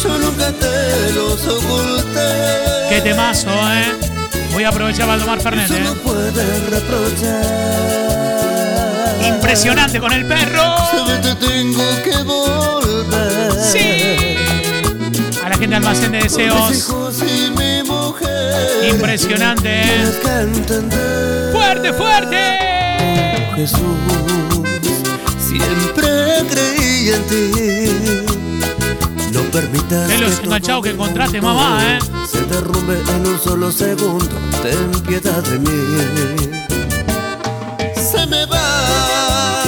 Yo 0.02 0.18
nunca 0.18 0.52
te 0.52 1.12
los 1.12 1.46
oculté. 1.46 2.30
Qué 2.88 3.00
temazo, 3.02 3.50
¿eh? 3.50 3.92
Voy 4.52 4.64
a 4.64 4.68
aprovechar 4.68 5.06
para 5.06 5.18
tomar 5.18 5.40
Fernet, 5.40 5.64
Eso 5.64 5.78
no 5.80 5.92
¿eh? 5.92 5.96
puedes 6.04 6.70
reprochar. 6.70 8.02
Impresionante 9.26 10.00
con 10.00 10.12
el 10.12 10.26
perro. 10.26 10.76
Sabes, 10.90 11.20
te 11.22 11.34
tengo 11.46 11.84
que 12.02 12.22
volver. 12.22 13.52
Sí. 13.62 14.10
A 15.42 15.48
la 15.48 15.54
gente 15.54 15.68
de 15.68 15.76
Almacén 15.76 16.12
de 16.12 16.18
Deseos. 16.18 16.92
Impresionante, 18.88 19.82
¿eh? 19.82 20.12
¡Fuerte, 21.52 21.92
fuerte! 21.92 22.36
Jesús, 23.54 23.78
siempre 25.38 26.44
creí 26.50 27.10
en 27.10 27.22
ti. 27.24 27.50
No 29.32 29.40
permitas 29.50 30.08
los 30.20 30.30
que 30.30 30.36
todo 30.36 30.44
enganchados 30.44 30.82
que 30.84 30.90
encontraste, 30.90 31.40
mamá, 31.40 31.80
¿eh? 31.84 31.98
Se 32.30 32.42
derrumbe 32.42 32.98
en 33.08 33.26
un 33.26 33.38
solo 33.38 33.70
segundo. 33.70 34.36
Ten 34.62 34.90
piedad 35.02 35.42
de 35.44 35.58
mí. 35.58 36.50
Se 37.94 38.26
me 38.26 38.44
va 38.46 39.62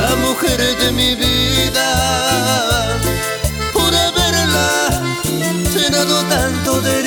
la 0.00 0.16
mujer 0.16 0.58
de 0.58 0.92
mi 0.92 1.14
vida 1.14 2.88
por 3.72 3.94
haberla 3.94 5.02
llenado 5.74 6.22
tanto 6.28 6.80
de 6.82 7.03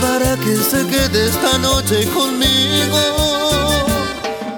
para 0.00 0.36
que 0.36 0.56
se 0.56 0.86
quede 0.86 1.26
esta 1.28 1.58
noche 1.58 2.06
conmigo. 2.06 2.98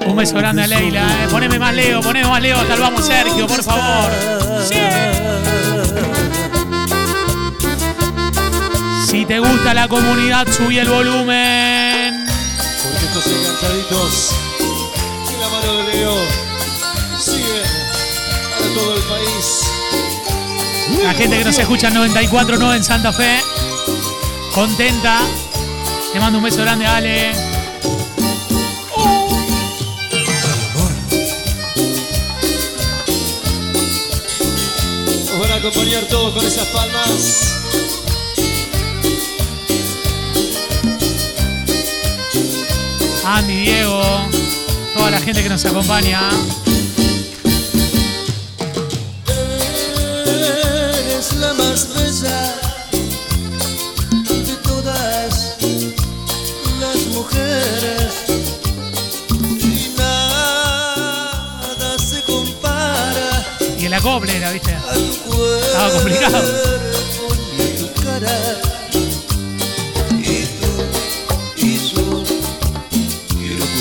Un 0.06 0.16
beso 0.16 0.36
grande 0.36 0.62
a 0.64 0.66
Leila, 0.66 1.24
¿eh? 1.24 1.28
Poneme 1.30 1.58
más 1.58 1.74
Leo, 1.74 2.00
poneme 2.00 2.28
más 2.28 2.42
Leo 2.42 2.58
hasta 2.58 2.74
el 2.74 2.80
vamos 2.80 3.06
Sergio, 3.06 3.46
por 3.46 3.62
favor. 3.62 4.10
Sí. 4.68 4.76
Si 9.06 9.24
te 9.24 9.38
gusta 9.38 9.72
la 9.72 9.88
comunidad, 9.88 10.46
subí 10.50 10.78
el 10.78 10.88
volumen. 10.88 12.26
Porque 12.82 13.06
estos 13.06 13.26
enganchaditos 13.26 14.32
y 14.60 15.40
la 15.40 15.48
mano 15.48 15.72
de 15.78 15.84
Leo 15.94 16.16
siguen 17.18 17.62
para 18.58 18.74
todo 18.74 18.94
el 18.94 19.02
país. 19.02 19.62
La 21.02 21.14
gente 21.14 21.38
que 21.38 21.44
nos 21.44 21.58
escucha 21.58 21.88
en 21.88 21.94
94.9 21.94 22.76
en 22.76 22.84
Santa 22.84 23.12
Fe 23.12 23.57
contenta. 24.58 25.20
Te 26.12 26.18
mando 26.18 26.38
un 26.38 26.44
beso 26.44 26.62
grande, 26.62 26.84
Ale. 26.84 27.30
Oh. 28.96 29.28
Nos 35.26 35.38
van 35.38 35.52
a 35.52 35.54
acompañar 35.54 36.04
todos 36.06 36.34
con 36.34 36.44
esas 36.44 36.66
palmas. 36.68 37.54
Andy, 43.24 43.54
Diego, 43.54 44.02
toda 44.92 45.12
la 45.12 45.20
gente 45.20 45.44
que 45.44 45.48
nos 45.48 45.64
acompaña. 45.66 46.30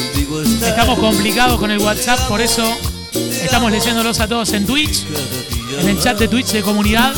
Contigo 0.06 0.42
estar 0.42 0.70
Estamos 0.70 1.00
complicados 1.00 1.60
con 1.60 1.72
el 1.72 1.80
WhatsApp, 1.80 2.20
por 2.28 2.42
eso 2.42 2.64
estamos 3.14 3.72
leyéndolos 3.72 4.20
a 4.20 4.28
todos 4.28 4.54
en 4.54 4.66
Twitch, 4.66 5.06
en 5.80 5.90
el 5.90 6.00
chat 6.00 6.20
de 6.20 6.28
Twitch 6.28 6.52
de 6.52 6.62
comunidad 6.62 7.14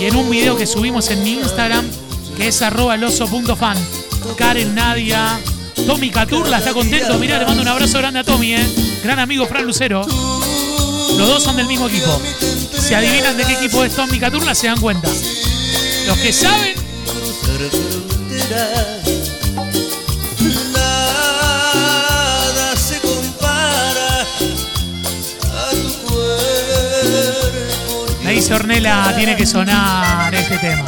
y 0.00 0.06
en 0.06 0.16
un 0.16 0.28
video 0.28 0.56
que 0.56 0.66
subimos 0.66 1.10
en 1.10 1.22
mi 1.22 1.34
Instagram, 1.34 1.88
que 2.36 2.48
es 2.48 2.62
arroba 2.62 2.94
eloso.fan. 2.94 3.76
Karen, 4.36 4.74
Nadia, 4.74 5.40
Tommy 5.86 6.10
Caturla 6.10 6.58
está 6.58 6.72
contento. 6.72 7.18
Mirá, 7.18 7.38
le 7.38 7.46
mando 7.46 7.62
un 7.62 7.68
abrazo 7.68 7.98
grande 7.98 8.20
a 8.20 8.24
Tommy, 8.24 8.54
¿eh? 8.54 8.66
Gran 9.02 9.18
amigo 9.18 9.46
Fran 9.46 9.64
Lucero. 9.64 10.04
Los 10.06 11.28
dos 11.28 11.42
son 11.42 11.56
del 11.56 11.66
mismo 11.66 11.88
equipo. 11.88 12.20
Si 12.88 12.94
adivinan 12.94 13.36
de 13.36 13.44
qué 13.44 13.52
equipo 13.52 13.84
es 13.84 13.94
Tommy 13.94 14.18
Caturla, 14.18 14.54
se 14.54 14.66
dan 14.66 14.80
cuenta. 14.80 15.10
Los 16.06 16.16
que 16.16 16.32
saben. 16.32 16.74
Nada 20.72 22.74
se 22.76 22.98
compara 23.00 24.22
a 24.22 25.70
tu 25.70 25.92
cuerpo. 26.08 28.06
me 28.24 28.32
dice 28.32 28.54
Ornella, 28.54 29.12
tiene 29.14 29.36
que 29.36 29.44
sonar 29.44 30.34
este 30.34 30.56
tema. 30.56 30.86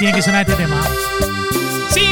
Tiene 0.00 0.16
que 0.16 0.22
sonar 0.22 0.40
este 0.50 0.60
tema. 0.60 0.82
¡Sí! 1.94 2.08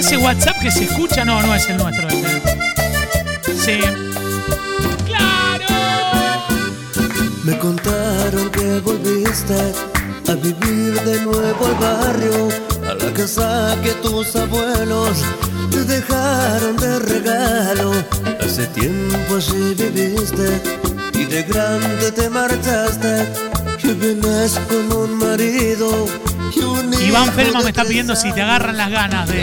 Ese 0.00 0.16
WhatsApp 0.16 0.58
que 0.62 0.70
se 0.70 0.84
escucha? 0.84 1.26
No, 1.26 1.42
no 1.42 1.54
es 1.54 1.68
el 1.68 1.76
nuestro. 1.76 2.08
Sí. 3.64 3.80
¡Claro! 5.06 5.66
Me 7.44 7.58
contaron 7.58 8.50
que 8.50 8.80
volviste 8.80 9.60
a 10.26 10.34
vivir 10.34 10.98
de 11.02 11.20
nuevo 11.20 11.66
al 11.66 11.74
barrio, 11.74 12.48
a 12.88 12.94
la 12.94 13.12
casa 13.12 13.76
que 13.82 13.92
tus 14.02 14.34
abuelos 14.36 15.18
te 15.70 15.84
dejaron 15.84 16.76
de 16.78 16.98
regalo. 17.00 17.92
Hace 18.42 18.66
tiempo 18.68 19.36
allí 19.36 19.74
viviste 19.74 20.48
y 21.12 21.24
de 21.26 21.42
grande 21.42 22.10
te 22.10 22.30
marchaste. 22.30 23.26
Y 23.82 23.92
vienes 23.92 24.58
con 24.68 24.92
un 24.96 25.18
marido 25.18 26.06
Iván 27.00 27.32
Felma 27.34 27.60
me 27.62 27.70
está 27.70 27.84
pidiendo 27.84 28.14
si 28.14 28.32
te 28.32 28.42
agarran 28.42 28.76
las 28.76 28.90
ganas 28.90 29.28
de, 29.28 29.42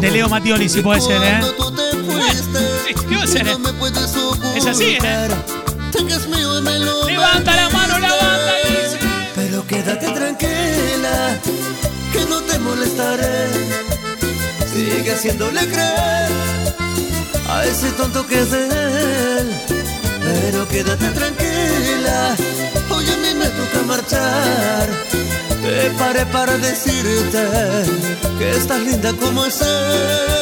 de 0.00 0.10
Leo 0.10 0.28
Mattioli, 0.28 0.68
si 0.68 0.80
puede 0.82 1.00
ser, 1.00 1.22
¿eh? 1.22 1.40
¿Qué 3.08 3.26
ser? 3.26 3.46
Es 4.54 4.66
así, 4.66 4.98
¿eh? 5.02 5.28
Levanta 7.06 7.56
la 7.56 7.70
mano 7.70 7.94
dice. 7.98 8.98
Pero 9.34 9.66
quédate 9.66 10.06
tranquila, 10.10 11.38
que 12.12 12.24
no 12.28 12.40
te 12.42 12.58
molestaré. 12.58 13.48
Sigue 14.72 15.12
haciéndole 15.12 15.66
creer 15.66 16.28
a 17.48 17.64
ese 17.64 17.90
tonto 17.92 18.26
que 18.26 18.40
es 18.40 18.50
de 18.50 18.64
él. 19.38 19.52
Pero 20.20 20.68
quédate 20.68 21.08
tranquila, 21.10 22.36
hoy 22.96 23.06
a 23.08 23.16
mí 23.16 23.34
me 23.38 23.46
toca 23.46 23.82
marchar. 23.86 24.88
Te 25.62 25.90
paré 25.98 26.24
para 26.26 26.56
decirte 26.58 27.42
que 28.38 28.50
estás 28.50 28.80
linda 28.80 29.12
como 29.14 29.44
es. 29.44 29.60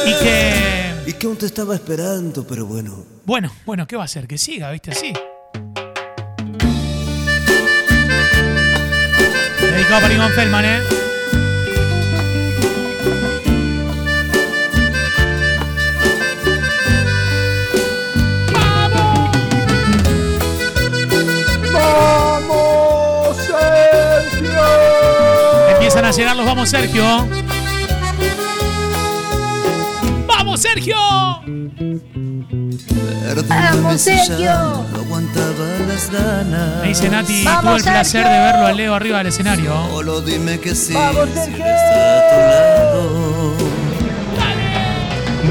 Y 0.05 0.13
que. 0.23 0.93
Y 1.07 1.13
que 1.13 1.27
aún 1.27 1.37
te 1.37 1.45
estaba 1.45 1.75
esperando, 1.75 2.45
pero 2.47 2.65
bueno. 2.65 3.05
Bueno, 3.25 3.51
bueno, 3.65 3.87
¿qué 3.87 3.95
va 3.95 4.03
a 4.03 4.05
hacer? 4.05 4.27
Que 4.27 4.37
siga, 4.37 4.71
¿viste? 4.71 4.91
Así. 4.91 5.13
Dedicado 9.61 10.01
para 10.01 10.13
Iván 10.13 10.31
Feldman, 10.31 10.65
¿eh? 10.65 10.79
Empiezan 26.05 26.05
a 26.05 26.17
llegar 26.17 26.35
los 26.35 26.45
vamos, 26.45 26.69
Sergio. 26.69 27.27
¡Vamos, 30.27 30.61
Sergio! 30.61 30.95
No 31.41 31.71
aguantaba 34.97 35.65
las 35.87 36.11
ganas. 36.11 36.81
Me 36.83 36.89
dice 36.89 37.09
Nati, 37.09 37.43
tuve 37.43 37.77
el 37.77 37.83
placer 37.83 38.23
de 38.23 38.29
verlo 38.29 38.67
a 38.67 38.73
Leo 38.73 38.93
arriba 38.93 39.17
del 39.17 39.25
escenario. 39.27 39.73
Solo 39.89 40.21
dime 40.21 40.59
que 40.59 40.75
sí, 40.75 40.93
tu 40.93 40.99
lado. 40.99 41.25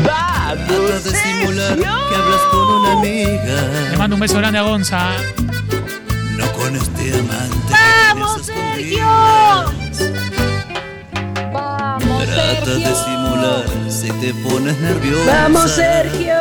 Trata 0.04 1.00
de 1.00 1.16
simular 1.16 1.76
que 1.76 1.84
hablas 1.84 2.40
con 2.52 2.60
una 2.60 2.92
amiga, 2.92 3.88
Le 3.90 3.96
mando 3.96 4.14
un 4.14 4.20
beso 4.20 4.38
grande 4.38 4.60
a 4.60 4.62
Gonza. 4.62 5.08
no 6.36 6.46
con 6.52 6.76
este 6.76 7.18
amante. 7.18 7.74
¡Vamos, 8.14 8.46
Sergio! 8.46 9.83
¡Vamos, 11.52 12.24
Trata 12.24 12.70
de 12.70 12.84
Sergio! 12.84 12.94
simular 13.04 13.64
si 13.88 14.08
te 14.20 14.34
pones 14.34 14.78
nerviosa. 14.78 15.42
¡Vamos, 15.42 15.70
Sergio! 15.70 16.34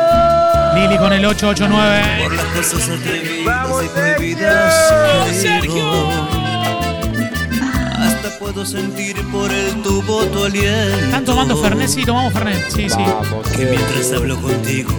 Lili 0.74 0.98
con 0.98 1.12
el 1.12 1.24
889. 1.24 2.22
Por 2.24 2.32
las 2.34 2.44
cosas 2.46 2.88
atrevidas 2.88 3.68
y 3.84 3.88
prohibidas. 3.88 5.42
querido. 5.42 6.10
Hasta 8.00 8.38
puedo 8.38 8.66
sentir 8.66 9.16
por 9.30 9.52
el 9.52 9.82
tu 9.82 10.02
voto 10.02 10.44
aliento. 10.46 10.98
¿Están 11.04 11.24
tomando 11.24 11.56
Fernet? 11.56 11.88
Sí, 11.88 12.04
tomamos 12.04 12.32
Fernet. 12.32 12.70
Sí, 12.70 12.88
sí. 12.90 13.04
Que 13.56 13.66
mientras 13.66 14.12
hablo 14.12 14.40
contigo, 14.40 14.90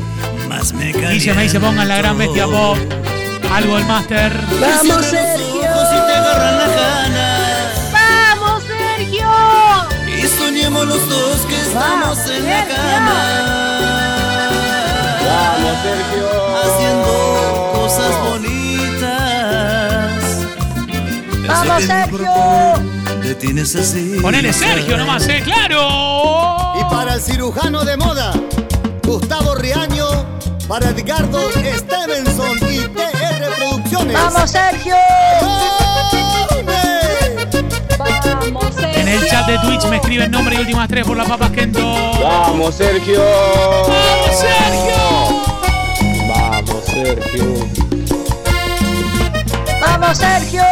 más 0.48 0.74
me 0.74 0.92
caliento. 0.92 1.14
Dice, 1.14 1.34
me 1.34 1.44
dice, 1.44 1.60
pongan 1.60 1.88
la 1.88 1.98
gran 1.98 2.18
bestia 2.18 2.46
pop. 2.46 2.78
Algo 3.54 3.76
del 3.76 3.86
máster. 3.86 4.32
¡Vamos, 4.62 5.06
Sergio! 5.06 5.35
Soñemos 10.28 10.86
los 10.88 11.10
dos 11.10 11.38
que 11.48 11.56
estamos 11.62 12.18
en 12.30 12.46
la 12.46 12.66
Sergio. 12.66 12.76
cama. 12.76 13.14
¡Vamos, 15.28 15.78
Sergio! 15.84 16.28
Haciendo 16.64 17.12
cosas 17.74 18.14
bonitas. 18.30 20.12
¡Vamos, 21.48 21.84
Sergio! 21.84 22.34
Te 23.22 23.36
tienes 23.36 23.76
así. 23.76 24.18
Ponele 24.22 24.52
Sergio 24.54 24.98
nomás, 24.98 25.28
¿eh? 25.28 25.42
¡Claro! 25.44 26.74
Y 26.80 26.84
para 26.94 27.14
el 27.16 27.22
cirujano 27.22 27.84
de 27.86 27.98
moda, 27.98 28.34
Gustavo 29.04 29.56
Riaño, 29.56 30.08
para 30.68 30.90
Edgardo 30.90 31.40
Stevenson 31.52 32.58
y 32.72 32.80
TR 32.90 33.56
Producciones. 33.58 34.14
¡Vamos, 34.16 34.50
Sergio! 34.52 34.96
¡Vamos, 35.42 35.75
el 39.16 39.28
chat 39.30 39.48
de 39.48 39.58
Twitch 39.60 39.86
me 39.86 39.98
escriben 39.98 40.32
nombre 40.32 40.56
y 40.56 40.60
últimas 40.60 40.88
tres 40.88 41.06
por 41.06 41.16
las 41.16 41.28
papas 41.28 41.52
Kento. 41.52 41.80
¡Vamos, 42.22 42.76
Sergio! 42.76 43.22
¡Vamos, 43.88 44.36
Sergio! 44.40 44.96
¡Vamos, 46.28 46.86
Sergio! 46.86 47.46
¡Vamos, 49.82 50.18
Sergio! 50.18 50.64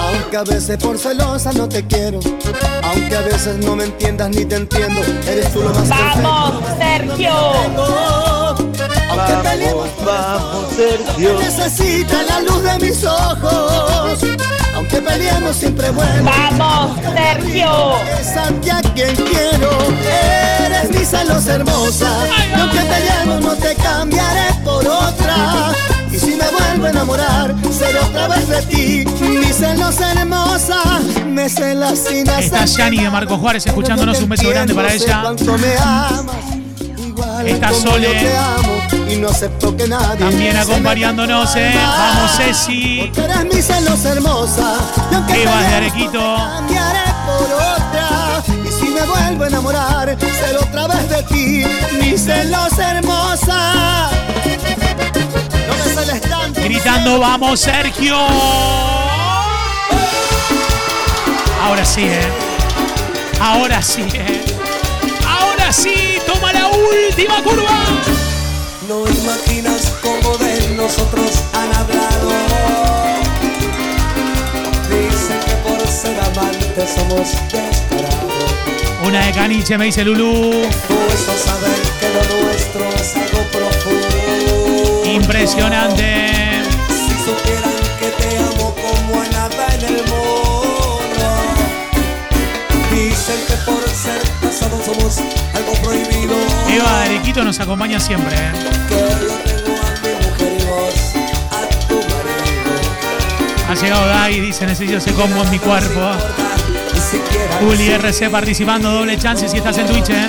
Aunque 0.00 0.36
a 0.36 0.44
veces 0.44 0.76
por 0.76 0.98
celosa 0.98 1.52
no 1.52 1.68
te 1.68 1.86
quiero, 1.86 2.20
aunque 2.82 3.16
a 3.16 3.20
veces 3.22 3.56
no 3.58 3.74
me 3.76 3.84
entiendas 3.84 4.30
ni 4.30 4.44
te 4.44 4.56
entiendo, 4.56 5.00
eres 5.26 5.52
tú 5.52 5.62
lo 5.62 5.70
más 5.70 5.88
¡Vamos, 5.88 6.62
Sergio! 6.78 7.32
Peleemos 9.42 9.88
Vamos, 10.04 10.42
vamos, 10.52 10.72
Sergio. 10.74 11.38
necesita 11.40 12.22
la 12.22 12.40
luz 12.40 12.62
de 12.62 12.78
mis 12.86 13.04
ojos. 13.04 14.18
Aunque 14.74 15.00
peleemos 15.00 15.56
siempre 15.56 15.90
bueno. 15.90 16.30
¡Vamos, 16.58 16.98
Sergio! 17.14 17.96
Es 18.20 18.36
a 18.36 18.48
ti 18.60 18.70
a 18.70 18.80
quien 18.80 19.14
quiero. 19.16 19.70
Eres 20.64 20.90
mi 20.90 21.04
celos 21.04 21.46
hermosa. 21.46 22.10
Y 22.50 22.60
aunque 22.60 22.78
peleemos 22.78 23.40
no 23.40 23.54
te 23.56 23.74
cambiaré 23.74 24.54
por 24.64 24.86
otra. 24.86 25.72
Y 26.10 26.18
si 26.18 26.36
me 26.36 26.48
vuelvo 26.50 26.86
a 26.86 26.90
enamorar, 26.90 27.54
seré 27.70 27.98
otra 27.98 28.28
vez 28.28 28.48
de 28.48 28.62
ti. 28.62 29.04
Mi 29.20 29.52
celos 29.52 30.00
hermosa, 30.00 31.00
me 31.26 31.48
celas 31.48 31.98
sin 31.98 32.28
hacer. 32.28 32.44
Está 32.44 32.64
Yani 32.64 32.98
de 33.02 33.10
Marco 33.10 33.36
Juárez 33.36 33.66
escuchándonos. 33.66 34.20
Un 34.22 34.28
beso 34.28 34.48
grande 34.48 34.74
para 34.74 34.94
ella. 34.94 35.20
cuánto 35.22 35.58
me 35.58 35.76
amas, 35.76 36.36
igual 36.98 37.48
Está 37.48 37.74
Sole. 37.74 38.30
Y 39.08 39.16
no 39.16 39.28
acepto 39.28 39.76
que 39.76 39.86
nadie 39.86 40.18
También 40.18 40.56
acompañándonos, 40.56 41.56
eh. 41.56 41.72
Vamos, 41.74 42.30
Ceci. 42.36 43.10
Porque 43.14 43.32
eres 43.32 43.44
mi 43.44 44.08
hermosa. 44.10 44.76
Y 45.10 45.14
aunque 45.14 45.42
Evas 45.42 45.68
de 45.70 45.74
Arequito. 45.76 46.36
cambiaré 46.36 47.14
por 47.26 47.52
otra. 47.52 48.42
Y 48.64 48.68
si 48.68 48.88
me 48.90 49.02
vuelvo 49.02 49.44
a 49.44 49.46
enamorar, 49.46 50.16
seré 50.20 50.58
otra 50.58 50.86
vez 50.88 51.08
de 51.08 51.22
ti. 51.24 51.64
Mi 52.00 52.18
celos 52.18 52.78
hermosa. 52.78 54.10
No 55.66 56.00
me 56.00 56.20
tanto. 56.20 56.60
Gritando, 56.60 57.18
vamos, 57.18 57.60
Sergio. 57.60 58.16
Ahora 61.64 61.84
sí, 61.84 62.02
eh. 62.04 62.28
Ahora 63.40 63.82
sí, 63.82 64.04
eh. 64.14 64.44
Ahora 65.26 65.72
sí, 65.72 66.18
toma 66.26 66.52
la 66.52 66.68
última 66.68 67.42
curva. 67.42 68.17
Imaginas 69.28 69.92
cómo 70.00 70.38
de 70.38 70.74
nosotros 70.74 71.30
han 71.52 71.70
hablado. 71.76 72.30
Dicen 74.88 75.38
que 75.44 75.54
por 75.68 75.86
ser 75.86 76.18
amantes 76.18 76.90
somos 76.96 77.32
descarados. 77.52 78.32
Una 79.04 79.26
de 79.26 79.32
caniche, 79.32 79.76
me 79.76 79.84
dice 79.84 80.02
Lulú. 80.02 80.62
Puesto 80.88 81.36
saber 81.44 81.78
que 82.00 82.08
lo 82.08 82.42
nuestro 82.42 82.88
es 82.88 83.16
algo 83.16 83.42
profundo. 83.50 85.04
Impresionante. 85.04 86.62
Si 86.88 87.12
supieran 87.22 87.76
que 88.00 88.08
te 88.08 88.38
amo 88.38 88.74
como 88.76 89.20
a 89.20 89.28
nada 89.28 89.66
en 89.74 89.84
el 89.84 90.04
mundo. 90.04 91.26
Dicen 92.90 93.40
que 93.46 93.56
por 93.70 93.86
ser 93.90 94.22
casados 94.40 94.86
somos 94.86 95.18
algo 95.52 95.72
prohibido. 95.82 96.57
Eva 96.68 97.02
Arequito 97.02 97.44
nos 97.44 97.58
acompaña 97.60 97.98
siempre, 97.98 98.34
eh. 98.34 98.52
Ha 103.68 103.74
llegado 103.74 104.06
Dai, 104.06 104.40
dice, 104.40 104.66
necesito 104.66 104.98
ese 104.98 105.12
combo 105.12 105.42
en 105.42 105.50
mi 105.50 105.58
cuerpo. 105.58 106.00
Juli 107.60 107.90
RC 107.90 108.30
participando, 108.30 108.90
doble 108.90 109.18
chance 109.18 109.48
si 109.48 109.56
estás 109.58 109.78
en 109.78 109.86
Twitch, 109.86 110.10
eh. 110.10 110.26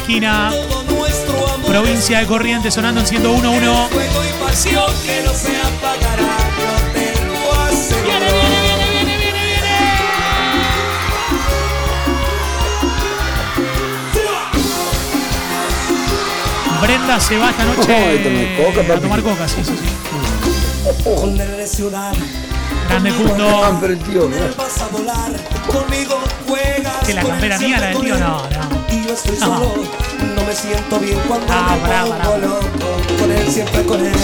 esquina. 0.00 0.50
Provincia 1.66 2.18
de 2.18 2.26
Corrientes 2.26 2.74
sonando 2.74 3.00
en 3.00 3.06
101.1. 3.06 3.88
Brenda 16.82 17.20
se 17.20 17.36
va 17.38 17.50
esta 17.50 17.64
noche 17.64 18.22
coca, 18.56 18.80
a 18.94 19.00
tomar 19.00 19.22
coca, 19.22 19.46
sí, 19.48 19.62
sí, 19.62 19.72
sí. 19.76 19.84
Grande 22.88 23.12
punto. 23.12 23.60
Que 27.06 27.14
la 27.14 27.22
campera 27.22 27.58
mía, 27.58 27.78
la 27.80 27.86
del 27.88 28.00
tío, 28.00 28.18
no. 28.18 28.42
Yo 29.10 29.16
estoy 29.16 29.36
solo, 29.38 29.74
no 30.36 30.44
me 30.44 30.54
siento 30.54 31.00
bien 31.00 31.18
cuando 31.26 31.44
Ah, 31.50 31.76
me 31.82 32.22
pongo 32.22 32.38
loco. 32.46 33.18
Con 33.18 33.32
él, 33.32 33.50
siempre 33.50 33.84
con 33.84 34.06
él. 34.06 34.14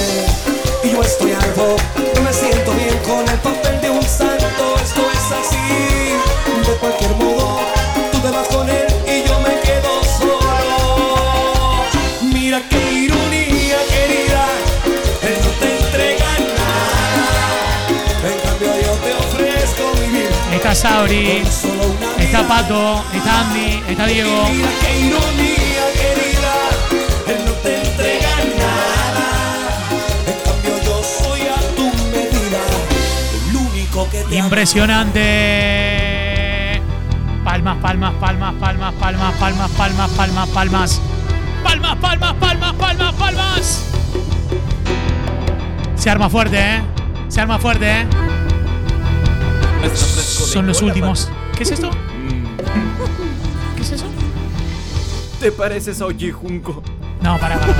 Y 0.84 0.92
yo 0.92 1.02
estoy 1.02 1.32
algo, 1.32 1.76
no 2.14 2.22
me 2.22 2.32
siento 2.32 2.70
bien 2.70 2.96
con 3.04 3.28
el 3.28 3.38
papel 3.40 3.80
de 3.80 3.90
un 3.90 4.02
santo. 4.04 4.76
Esto 4.80 5.00
es 5.12 5.32
así, 5.40 6.70
de 6.70 6.76
cualquier 6.78 7.10
modo. 7.16 7.58
Tú 8.12 8.18
te 8.20 8.30
vas 8.30 8.46
con 8.46 8.68
él 8.68 8.86
y 9.08 9.26
yo 9.28 9.40
me 9.40 9.58
quedo 9.58 10.04
solo. 10.20 11.82
Mira 12.32 12.62
qué 12.70 12.92
ironía, 12.92 13.78
querida. 13.90 14.46
Él 15.20 15.36
no 15.42 15.50
te 15.58 15.78
entrega 15.84 16.30
nada. 16.62 17.88
En 18.22 18.38
cambio, 18.38 18.70
yo 18.84 18.92
te 19.02 19.12
ofrezco 19.14 19.82
vivir. 20.00 20.28
Está 20.54 20.76
Sabri, 20.76 21.42
está 22.26 22.46
Pato, 22.46 23.04
está 23.14 23.40
Andy, 23.40 23.82
está 23.88 24.06
Diego. 24.06 24.46
Qué 24.80 25.00
ironía, 25.00 25.84
querida. 25.94 26.54
Él 27.28 27.40
no 27.46 27.52
te 27.52 27.82
entrega 27.82 28.30
nada. 28.58 29.26
En 30.26 30.38
cambio, 30.44 30.74
yo 30.84 31.02
soy 31.02 31.42
a 31.42 31.60
tu 31.76 31.84
medida. 32.10 32.62
El 33.48 33.56
único 33.56 34.08
que 34.10 34.24
te 34.24 34.36
Impresionante. 34.36 35.22
Palmas, 37.44 37.76
palmas, 37.78 38.14
palmas, 38.20 38.54
palmas, 38.60 38.94
palmas, 38.94 39.34
palmas, 39.34 39.70
palmas, 39.70 40.10
palmas, 40.10 40.48
palmas. 40.48 41.00
Palmas, 41.62 41.96
palmas, 41.96 42.34
palmas, 42.34 42.74
palmas, 42.74 43.14
palmas. 43.14 43.84
Se 45.94 46.10
arma 46.10 46.28
fuerte, 46.28 46.58
¿eh? 46.58 46.82
Se 47.28 47.40
arma 47.40 47.58
fuerte, 47.58 48.00
¿eh? 48.00 48.06
Son 49.94 50.66
los 50.66 50.82
últimos. 50.82 51.30
¿Qué 51.56 51.62
es 51.62 51.70
esto? 51.70 51.90
¿Qué 53.76 53.82
es 53.82 53.92
eso? 53.92 54.04
¿Te 55.40 55.50
pareces 55.50 56.02
a 56.02 56.06
Oji 56.06 56.30
Junco? 56.30 56.82
No, 57.22 57.38
pará, 57.38 57.58
pará. 57.58 57.74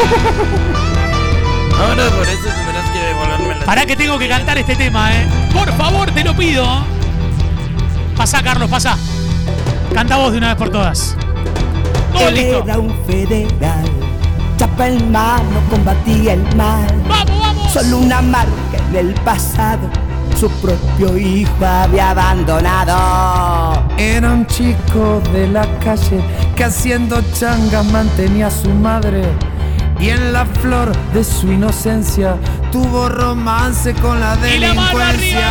Ahora 1.79 2.09
por 2.09 2.27
eso 2.27 2.49
tendrás 2.49 2.91
que 2.91 2.99
devolverme 2.99 3.55
la. 3.61 3.67
Pará 3.67 3.85
que 3.85 3.95
tengo 3.95 4.19
que 4.19 4.29
cantar 4.29 4.57
este 4.57 4.77
tema, 4.77 5.15
¿eh? 5.15 5.27
Por 5.53 5.71
favor, 5.77 6.11
te 6.11 6.25
lo 6.25 6.35
pido. 6.35 6.67
Pasá, 8.17 8.43
Carlos, 8.43 8.71
pasá. 8.71 8.97
Canta 9.93 10.17
vos 10.17 10.33
de 10.33 10.39
una 10.39 10.49
vez 10.49 10.57
por 10.57 10.71
todas. 10.71 11.15
Todo 12.15 12.31
listo. 12.31 12.65
era 12.65 12.79
un 12.79 13.05
federal, 13.05 13.85
chapa 14.57 14.89
en 14.89 15.13
mano, 15.13 15.61
combatía 15.69 16.33
el 16.33 16.57
mal. 16.57 16.87
¡Vamos, 17.07 17.41
vamos! 17.41 17.73
Solo 17.75 17.99
una 17.99 18.23
marca 18.23 18.79
en 18.89 18.97
el 18.97 19.15
pasado, 19.21 19.91
su 20.39 20.51
propio 20.61 21.17
hijo 21.17 21.65
había 21.65 22.11
abandonado. 22.11 23.83
Era 23.97 24.33
un 24.33 24.47
chico 24.47 25.23
de 25.33 25.49
la 25.49 25.67
calle 25.79 26.21
que 26.55 26.65
haciendo 26.65 27.23
changas 27.33 27.87
mantenía 27.87 28.49
a 28.49 28.51
su 28.51 28.69
madre. 28.69 29.25
Y 29.99 30.11
en 30.11 30.35
la 30.35 30.45
flor 30.45 30.95
de 31.15 31.25
su 31.25 31.51
inocencia 31.51 32.37
tuvo 32.71 33.09
romance 33.09 33.95
con 33.95 34.21
la 34.21 34.37
delincuencia. 34.37 35.49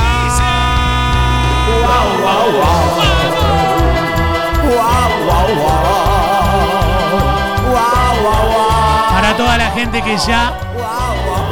Para 9.10 9.36
toda 9.36 9.58
la 9.58 9.72
gente 9.72 10.02
que 10.04 10.16
ya 10.18 10.65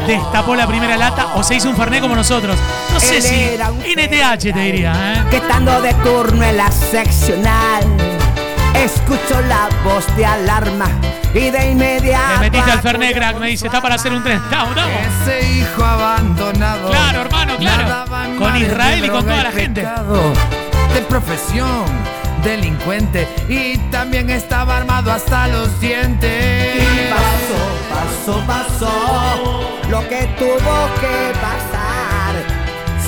destapó 0.08 0.56
la 0.56 0.68
primera 0.68 0.98
lata 0.98 1.28
o 1.36 1.44
se 1.44 1.56
hizo 1.56 1.70
un 1.70 1.76
fernet 1.76 2.02
como 2.02 2.16
nosotros. 2.16 2.58
No 2.92 3.00
sé 3.00 3.18
Él 3.18 3.24
si 3.24 3.96
NTH 3.96 4.54
te 4.54 4.60
diría, 4.60 5.14
¿eh? 5.14 5.24
Que 5.30 5.38
estando 5.38 5.82
de 5.82 5.94
turno 5.96 6.44
en 6.44 6.58
la 6.58 6.72
seccional, 6.72 7.84
escuchó 8.76 9.42
la 9.48 9.70
voz 9.84 10.06
de 10.16 10.26
alarma 10.26 10.88
y 11.34 11.50
de 11.50 11.72
inmediato. 11.72 12.34
Le 12.36 12.50
metiste 12.50 12.72
al 12.72 12.82
fernet, 12.82 13.16
crack, 13.16 13.38
me 13.40 13.48
dice, 13.48 13.68
está 13.68 13.82
para 13.82 13.96
hacer 13.96 14.14
un 14.14 14.24
tren. 14.24 14.38
Estamos, 14.38 14.70
estamos. 14.70 14.94
Ese 15.22 15.52
hijo 15.58 15.84
abandonado. 15.84 16.90
Claro, 16.90 17.22
hermano, 17.22 17.58
claro. 17.58 18.06
Con 18.38 18.58
Israel 18.58 19.06
y 19.06 19.10
con 19.10 19.24
toda 19.24 19.44
la 19.44 19.52
gente. 19.52 19.82
De 20.94 21.02
profesión, 21.02 21.86
delincuente. 22.44 23.28
Y 23.50 23.78
también 23.90 24.30
estaba 24.30 24.78
armado 24.78 25.12
hasta 25.12 25.48
los 25.48 25.80
dientes. 25.80 26.93
Pasó, 27.44 28.42
pasó, 28.48 28.48
pasó 28.48 29.64
lo 29.90 30.00
que 30.08 30.28
tuvo 30.40 30.76
que 31.02 31.34
pasar. 31.42 32.34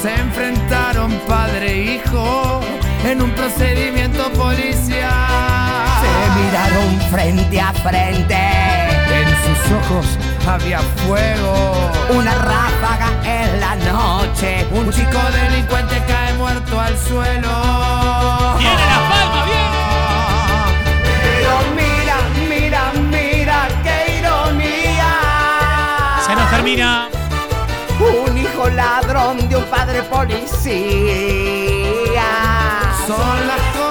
Se 0.01 0.13
enfrentaron 0.13 1.11
padre 1.27 1.71
e 1.71 1.93
hijo 1.95 2.59
en 3.05 3.21
un 3.21 3.31
procedimiento 3.31 4.29
policial. 4.33 5.09
Se 6.01 6.11
miraron 6.41 7.01
frente 7.11 7.61
a 7.61 7.71
frente. 7.73 8.35
En 8.35 9.29
sus 9.45 9.71
ojos 9.71 10.17
había 10.45 10.79
fuego. 11.07 11.91
Una 12.09 12.35
ráfaga 12.35 13.09
en 13.23 13.59
la 13.61 13.75
noche. 13.75 14.67
Un 14.71 14.91
chico 14.91 15.19
delincuente 15.31 16.03
cae 16.07 16.33
muerto 16.33 16.79
al 16.79 16.97
suelo. 16.97 18.57
¡Viene 18.59 18.85
la 18.85 19.09
palma, 19.09 19.45
Un 26.67 28.35
hijo 28.35 28.67
ladrón 28.69 29.47
de 29.47 29.55
un 29.55 29.65
padre 29.65 30.01
policía. 30.01 30.63
Son 33.05 33.47
las 33.47 33.61
cosas 33.75 33.84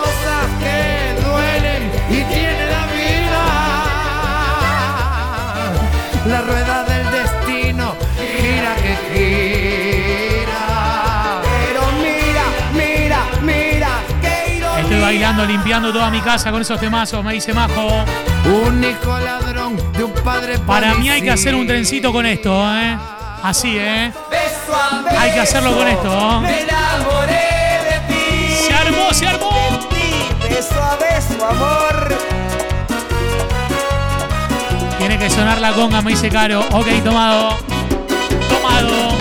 limpiando 15.32 15.90
toda 15.90 16.10
mi 16.10 16.20
casa 16.20 16.50
con 16.50 16.60
esos 16.60 16.78
temazos, 16.78 17.24
me 17.24 17.32
dice 17.32 17.54
Majo. 17.54 18.04
Un 18.44 18.84
hijo 18.84 19.18
ladrón 19.18 19.74
de 19.92 20.04
un 20.04 20.12
padre. 20.12 20.58
Para 20.58 20.94
mí 20.96 21.08
hay 21.08 21.22
que 21.22 21.30
hacer 21.30 21.54
un 21.54 21.66
trencito 21.66 22.12
con 22.12 22.26
esto, 22.26 22.62
¿eh? 22.76 22.96
Así, 23.42 23.76
¿eh? 23.78 24.12
Hay 25.18 25.32
que 25.32 25.40
hacerlo 25.40 25.74
con 25.74 25.88
esto. 25.88 26.40
Me 26.40 26.60
enamoré 26.60 27.80
de 27.90 28.14
ti. 28.14 28.54
Se 28.66 28.74
armó, 28.74 29.14
se 29.14 29.26
armó. 29.26 29.50
Beso 30.42 30.82
a 30.82 30.96
beso, 30.96 31.46
amor. 31.46 32.14
Tiene 34.98 35.18
que 35.18 35.30
sonar 35.30 35.58
la 35.58 35.72
conga, 35.72 36.02
me 36.02 36.10
dice 36.10 36.28
Caro. 36.28 36.60
Ok, 36.70 36.86
tomado. 37.02 37.58
Tomado. 38.48 39.13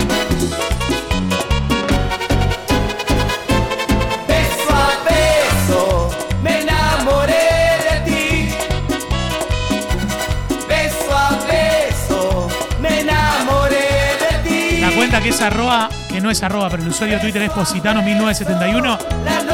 Que 15.20 15.28
es 15.28 15.40
arroba, 15.40 15.88
que 16.08 16.20
no 16.20 16.30
es 16.30 16.42
arroba, 16.42 16.68
pero 16.70 16.82
el 16.82 16.88
usuario 16.88 17.16
de 17.16 17.22
Twitter 17.22 17.42
es 17.42 17.50
Positano1971, 17.52 18.98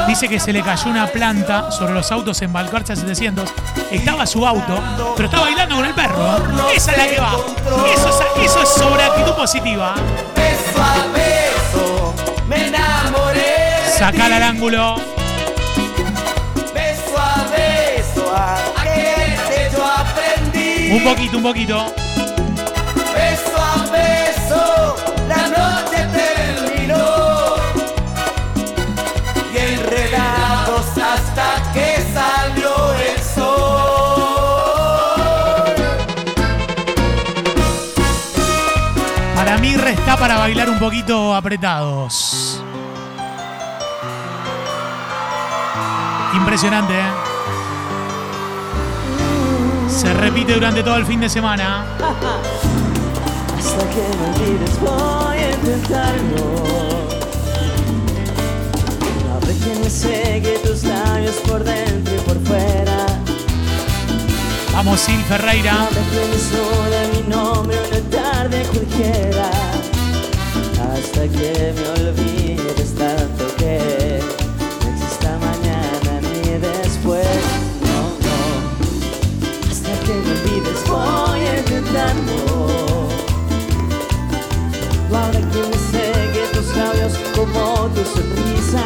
dice 0.07 0.27
que 0.27 0.39
se 0.39 0.51
le 0.51 0.61
cayó 0.61 0.89
una 0.89 1.07
planta 1.07 1.71
sobre 1.71 1.93
los 1.93 2.11
autos 2.11 2.41
en 2.41 2.51
Valcarcha 2.51 2.95
700. 2.95 3.53
Estaba 3.91 4.25
su 4.25 4.45
auto, 4.45 4.81
pero 5.15 5.27
está 5.27 5.41
bailando 5.41 5.75
con 5.75 5.85
el 5.85 5.93
perro. 5.93 6.37
Esa 6.75 6.91
es 6.91 6.97
la 6.97 7.07
que 7.07 7.19
va. 7.19 7.33
Eso 7.93 8.09
es, 8.09 8.45
eso 8.45 8.63
es 8.63 8.69
sobre 8.69 9.03
actitud 9.03 9.33
positiva. 9.33 9.95
Sacala 13.97 14.37
al 14.37 14.43
ángulo. 14.43 14.95
Un 20.91 21.03
poquito, 21.03 21.37
un 21.37 21.43
poquito. 21.43 22.00
Poquito 40.81 41.35
apretados. 41.35 42.59
Impresionante, 46.33 46.93
¿eh? 46.97 47.11
Se 49.87 50.11
repite 50.11 50.55
durante 50.55 50.81
todo 50.81 50.95
el 50.95 51.05
fin 51.05 51.19
de 51.19 51.29
semana. 51.29 51.85
Hasta 53.59 53.89
que 53.91 54.01
me 54.17 54.25
olvides 54.33 54.79
voy 54.79 55.37
a 55.37 55.51
intentarlo. 55.51 56.45
Habrá 59.35 59.53
quien 59.63 59.81
me 59.81 59.89
segue 59.89 60.57
tus 60.63 60.83
labios 60.83 61.35
por 61.47 61.63
dentro 61.63 62.15
y 62.15 62.19
por 62.21 62.43
fuera. 62.43 63.05
Vamos, 64.73 64.99
Sil 65.05 65.21
Ferreira. 65.29 65.87
de 65.91 67.07
mi 67.13 67.27
nombre 67.29 67.77
una 67.87 68.01
tarde 68.09 68.63
cualquiera 68.73 69.80
Hasta 71.03 71.27
que 71.27 71.73
me 71.75 71.87
olvides 71.89 72.93
tanto 72.95 73.43
que 73.57 74.19
No 74.81 74.89
exista 74.91 75.39
mañana 75.39 76.21
ni 76.21 76.59
después. 76.59 77.41
No, 77.87 77.97
no. 78.25 78.39
Hasta 79.71 79.93
que 80.05 80.13
me 80.13 80.31
olvides 80.35 80.81
voy 80.87 81.41
a 81.41 81.59
intentarlo. 81.59 82.39
Ahora 85.11 85.41
que 85.51 85.61
me 85.71 85.79
segue 85.91 86.43
tus 86.53 86.67
labios 86.77 87.13
como 87.35 87.89
tu 87.95 88.01
sonrisa. 88.13 88.85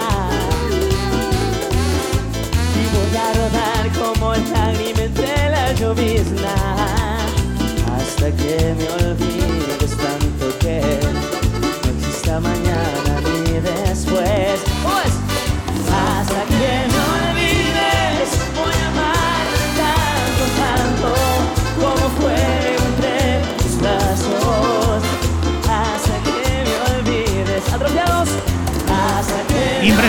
Y 2.79 2.83
voy 2.95 3.13
a 3.17 3.27
rodar 3.39 3.85
como 3.99 4.33
el 4.35 4.43
lágrima 4.53 5.01
entre 5.01 5.49
la 5.49 5.73
llovizna. 5.73 6.55
Hasta 7.97 8.31
que 8.31 8.73
me 8.77 8.87
olvides 9.05 9.34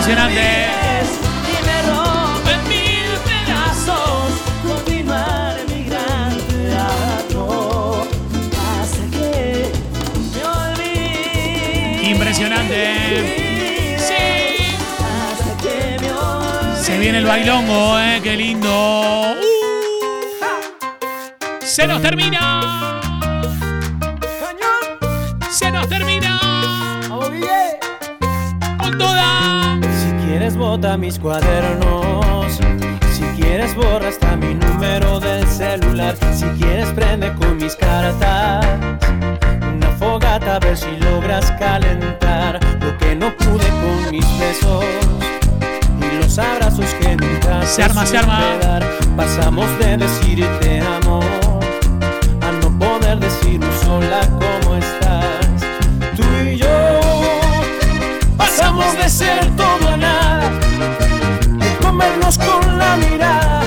Impresionante. 0.07 0.39
olvides 0.39 1.09
y 1.51 1.55
me 1.65 1.77
rompen 1.91 2.59
mil 2.69 3.09
pedazos. 3.25 4.31
Continuar 4.65 5.55
mi 5.67 5.83
gran 5.83 6.31
teatro 6.47 8.07
hasta 8.79 9.03
que 9.11 9.69
me 10.33 10.41
olvide. 10.45 12.09
Impresionante. 12.11 13.97
Sí. 13.99 14.23
Hasta 14.97 15.51
que 15.61 15.77
me 15.99 16.09
olvide. 16.11 16.83
Se 16.83 16.97
viene 16.99 17.17
el 17.17 17.25
bailongo, 17.25 17.99
¿eh? 17.99 18.21
Qué 18.23 18.37
lindo. 18.37 19.33
Uh. 19.33 19.57
Se 21.59 21.85
nos 21.85 22.01
termina. 22.01 23.06
Quieres 30.47 30.57
bota 30.57 30.97
mis 30.97 31.19
cuadernos. 31.19 32.53
Si 33.11 33.23
quieres 33.35 33.75
borra 33.75 34.07
hasta 34.07 34.37
mi 34.37 34.53
número 34.53 35.19
del 35.19 35.45
celular. 35.45 36.15
Si 36.33 36.45
quieres 36.57 36.87
prende 36.93 37.33
con 37.33 37.57
mis 37.57 37.75
cartas. 37.75 38.65
Una 39.61 39.89
fogata 39.99 40.55
a 40.55 40.59
ver 40.59 40.77
si 40.77 40.89
logras 41.01 41.51
calentar 41.59 42.59
Lo 42.79 42.97
que 42.97 43.13
no 43.13 43.35
pude 43.35 43.67
con 43.67 44.11
mis 44.11 44.39
besos. 44.39 44.85
Y 45.99 46.15
los 46.15 46.39
abrazos 46.39 46.93
que 47.01 47.17
nunca 47.17 47.65
Se 47.65 47.83
arma, 47.83 48.05
se 48.05 48.17
arma. 48.17 48.39
dar. 48.61 48.85
Pasamos 49.17 49.67
de 49.79 49.97
decir 49.97 50.47
te 50.61 50.79
amo 50.79 51.19
A 52.41 52.51
no 52.51 52.79
poder 52.79 53.19
decir 53.19 53.59
sola 53.83 54.21
cómo 54.29 54.75
estás 54.75 56.15
Tú 56.15 56.23
y 56.45 56.55
yo 56.57 56.67
Pasamos 58.37 58.95
de 58.97 59.09
ser 59.09 59.45
todo 59.57 59.86
con 62.35 62.77
la 62.77 62.97
mirada. 62.97 63.63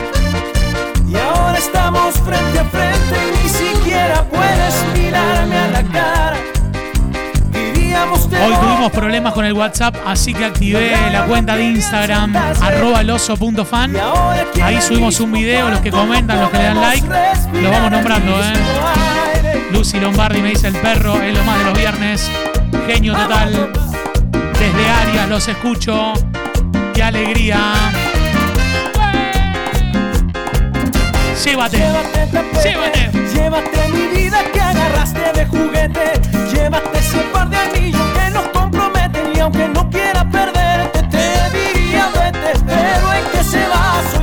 Y 1.09 1.17
ahora 1.17 1.57
estamos 1.57 2.15
frente 2.17 2.59
a 2.59 2.65
frente 2.65 3.17
y 3.27 3.43
ni 3.43 3.49
siquiera 3.49 4.23
puedes 4.25 4.75
mirarme 4.95 5.57
a 5.57 5.69
la 5.69 5.83
cara. 5.85 6.37
Hoy 8.43 8.55
tuvimos 8.55 8.93
problemas 8.93 9.33
con 9.35 9.45
el 9.45 9.53
WhatsApp, 9.53 9.97
así 10.07 10.35
que 10.35 10.45
activé 10.45 10.95
la 11.11 11.25
cuenta 11.25 11.57
de 11.57 11.65
Instagram, 11.65 12.35
arroba 12.37 13.01
eloso.fan. 13.01 13.97
Ahí 14.63 14.81
subimos 14.81 15.21
un 15.21 15.33
video, 15.33 15.71
los 15.71 15.81
que 15.81 15.91
comentan, 15.91 16.41
los 16.41 16.51
que 16.51 16.59
le 16.59 16.65
dan 16.65 16.81
like, 16.81 17.07
los 17.53 17.71
vamos 17.71 17.91
nombrando, 17.91 18.43
¿eh? 18.43 19.69
Lucy 19.73 20.01
Lombardi 20.01 20.43
me 20.43 20.51
dice 20.51 20.69
el 20.69 20.77
perro, 20.77 21.21
es 21.21 21.37
lo 21.37 21.45
más 21.45 21.59
de 21.59 21.65
los 21.65 21.79
viernes. 21.79 22.31
Genio 22.87 23.15
total. 23.15 23.73
Desde 24.59 24.91
Arias 24.91 25.29
los 25.29 25.49
escucho. 25.49 26.13
Qué 26.95 27.03
alegría. 27.03 27.59
Llévate. 31.45 31.78
Llévate, 31.78 32.26
tapete. 32.32 32.68
Llévate. 32.68 33.11
Llévate 33.34 33.88
mi 33.88 34.07
vida 34.14 34.38
que 34.53 34.61
agarraste 34.61 35.32
de 35.32 35.47
juguete. 35.47 36.20
Llévate 36.53 36.99
ese 36.99 37.18
par 37.32 37.49
de 37.49 37.57
anillos 37.57 38.09
que 38.14 38.30
nos 38.30 38.47
comprometen. 38.49 39.34
Y 39.34 39.41
aunque 39.41 39.66
no 39.68 39.88
quiera 39.88 40.28
perderte, 40.30 41.03
te 41.05 41.51
diría 41.57 42.11
vete. 42.14 42.53
Pero 42.66 43.12
en 43.14 43.24
que 43.32 43.43
se 43.43 43.66
va 43.68 44.20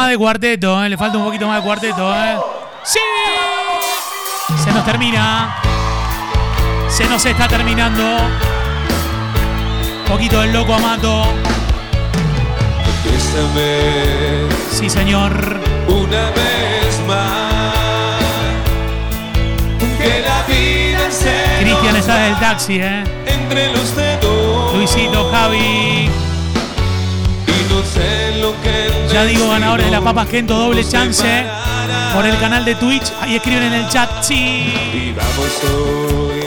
más 0.00 0.08
de 0.08 0.16
cuarteto, 0.16 0.82
¿eh? 0.82 0.88
Le 0.88 0.96
falta 0.96 1.18
un 1.18 1.24
poquito 1.24 1.46
más 1.46 1.58
de 1.58 1.62
cuarteto, 1.62 2.14
¿eh? 2.14 2.34
¡Sí! 2.84 2.98
Se 4.64 4.72
nos 4.72 4.82
termina. 4.86 5.54
Se 6.88 7.04
nos 7.06 7.26
está 7.26 7.46
terminando. 7.46 8.02
Un 9.98 10.04
poquito 10.08 10.40
del 10.40 10.54
loco 10.54 10.72
Amato. 10.72 11.24
Sí, 14.72 14.88
señor. 14.88 15.60
una 15.86 16.30
vez 16.30 17.00
más. 17.06 17.74
Que 19.98 20.20
la 20.22 20.42
vida 20.44 21.10
se 21.10 21.62
Cristian 21.62 21.96
está 21.96 22.16
del 22.20 22.36
taxi, 22.38 22.80
¿eh? 22.80 23.04
entre 23.26 23.70
los 23.72 23.94
dedos. 23.94 24.74
Luisito, 24.74 25.30
Javi. 25.30 26.08
Y 27.46 27.72
no 27.72 27.82
sé 27.82 28.38
lo 28.40 28.54
Ya 29.12 29.24
digo, 29.24 29.48
ganadores 29.48 29.86
de 29.86 29.92
la 29.92 29.98
papa 29.98 30.20
Papa 30.20 30.30
Gento, 30.30 30.56
doble 30.56 30.84
chance. 30.88 31.44
Por 32.14 32.24
el 32.26 32.38
canal 32.38 32.64
de 32.64 32.76
Twitch. 32.76 33.12
Ahí 33.20 33.36
escriben 33.36 33.64
en 33.64 33.72
el 33.72 33.88
chat. 33.88 34.08
Sí. 34.22 34.72
Y 34.94 35.12
vamos 35.12 35.64
hoy 35.64 36.40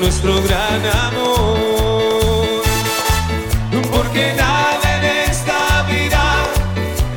nuestro 0.00 0.40
gran 0.42 0.80
amor. 1.06 2.62
Porque 3.92 4.34
nada 4.36 4.98
en 4.98 5.30
esta 5.30 5.82
vida 5.88 6.22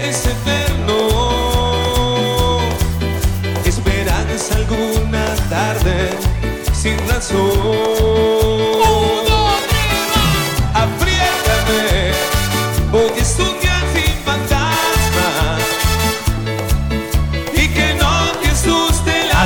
es 0.01 0.25
eterno. 0.25 0.99
Esperanza 3.65 4.55
alguna 4.55 5.35
tarde 5.49 6.09
sin 6.73 6.97
razón. 7.07 8.46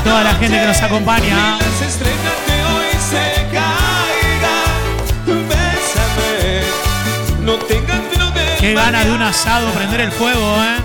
A 0.02 0.04
toda 0.04 0.24
la 0.24 0.34
gente 0.34 0.60
que 0.60 0.66
nos 0.66 0.82
acompaña. 0.82 1.60
Qué 8.60 8.74
gana 8.74 9.04
de 9.04 9.12
un 9.12 9.22
asado 9.22 9.70
prender 9.74 10.02
el 10.02 10.12
fuego, 10.12 10.56
¿eh? 10.64 10.78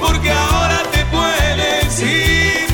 porque 0.00 0.32
ahora 0.32 0.82
te 0.90 1.04
puedes 1.06 2.00
ir 2.00 2.68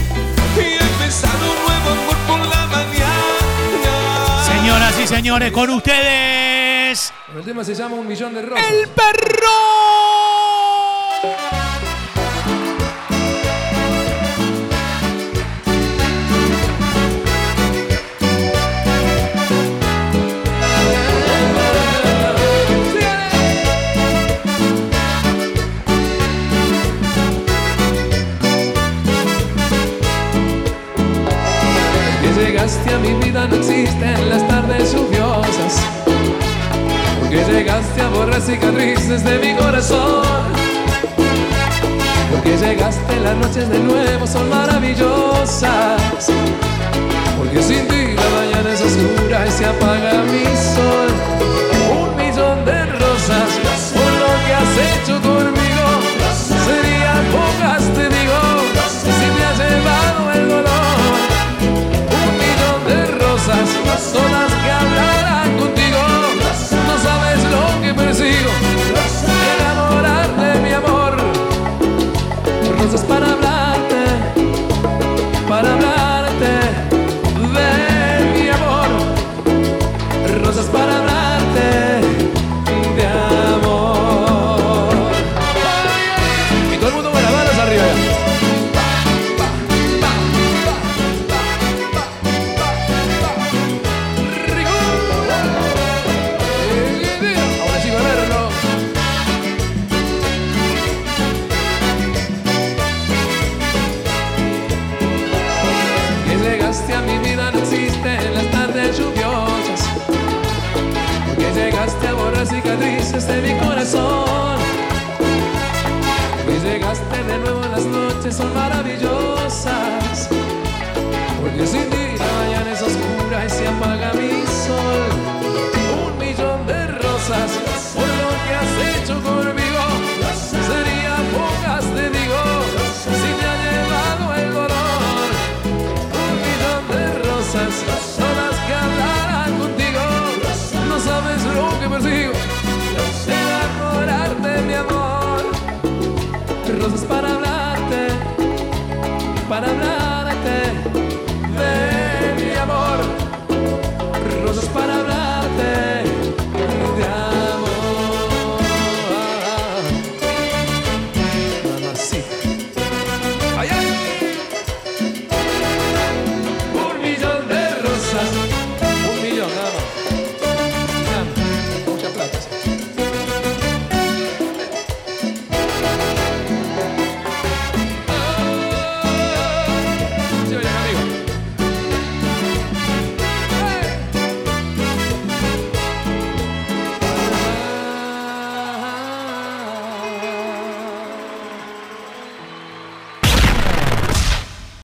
y 0.56 0.82
empezar 0.82 1.34
un 1.34 1.66
nuevo 1.66 1.90
amor 1.90 2.16
por 2.28 2.48
la 2.48 2.66
mañana. 2.66 4.44
Señoras 4.44 4.94
y 5.02 5.06
señores, 5.08 5.50
con 5.50 5.70
ustedes. 5.70 7.12
El 7.34 7.42
tema 7.42 7.64
se 7.64 7.74
llama 7.74 7.96
Un 7.96 8.06
Millón 8.06 8.32
de 8.32 8.42
Rosas. 8.42 8.64
¡El 8.70 8.88
perro! 8.90 10.25
Mi 32.98 33.12
vida 33.14 33.46
no 33.46 33.56
existen 33.56 34.28
las 34.28 34.46
tardes 34.48 34.92
lluviosas. 34.92 35.80
Porque 37.20 37.44
llegaste 37.44 38.02
a 38.02 38.08
borrar 38.08 38.40
cicatrices 38.40 39.24
de 39.24 39.38
mi 39.38 39.54
corazón. 39.54 40.24
Porque 42.30 42.56
llegaste 42.56 43.20
las 43.20 43.36
noches 43.36 43.68
de 43.68 43.78
nuevo 43.80 44.26
son 44.26 44.48
maravillosas. 44.48 46.30
Porque 47.38 47.62
sin 47.62 47.86
ti 47.88 48.14
la 48.14 48.28
mañana 48.38 48.72
es 48.72 48.80
oscura 48.80 49.46
y 49.46 49.50
se 49.50 49.66
apaga 49.66 50.22
mi 50.24 50.55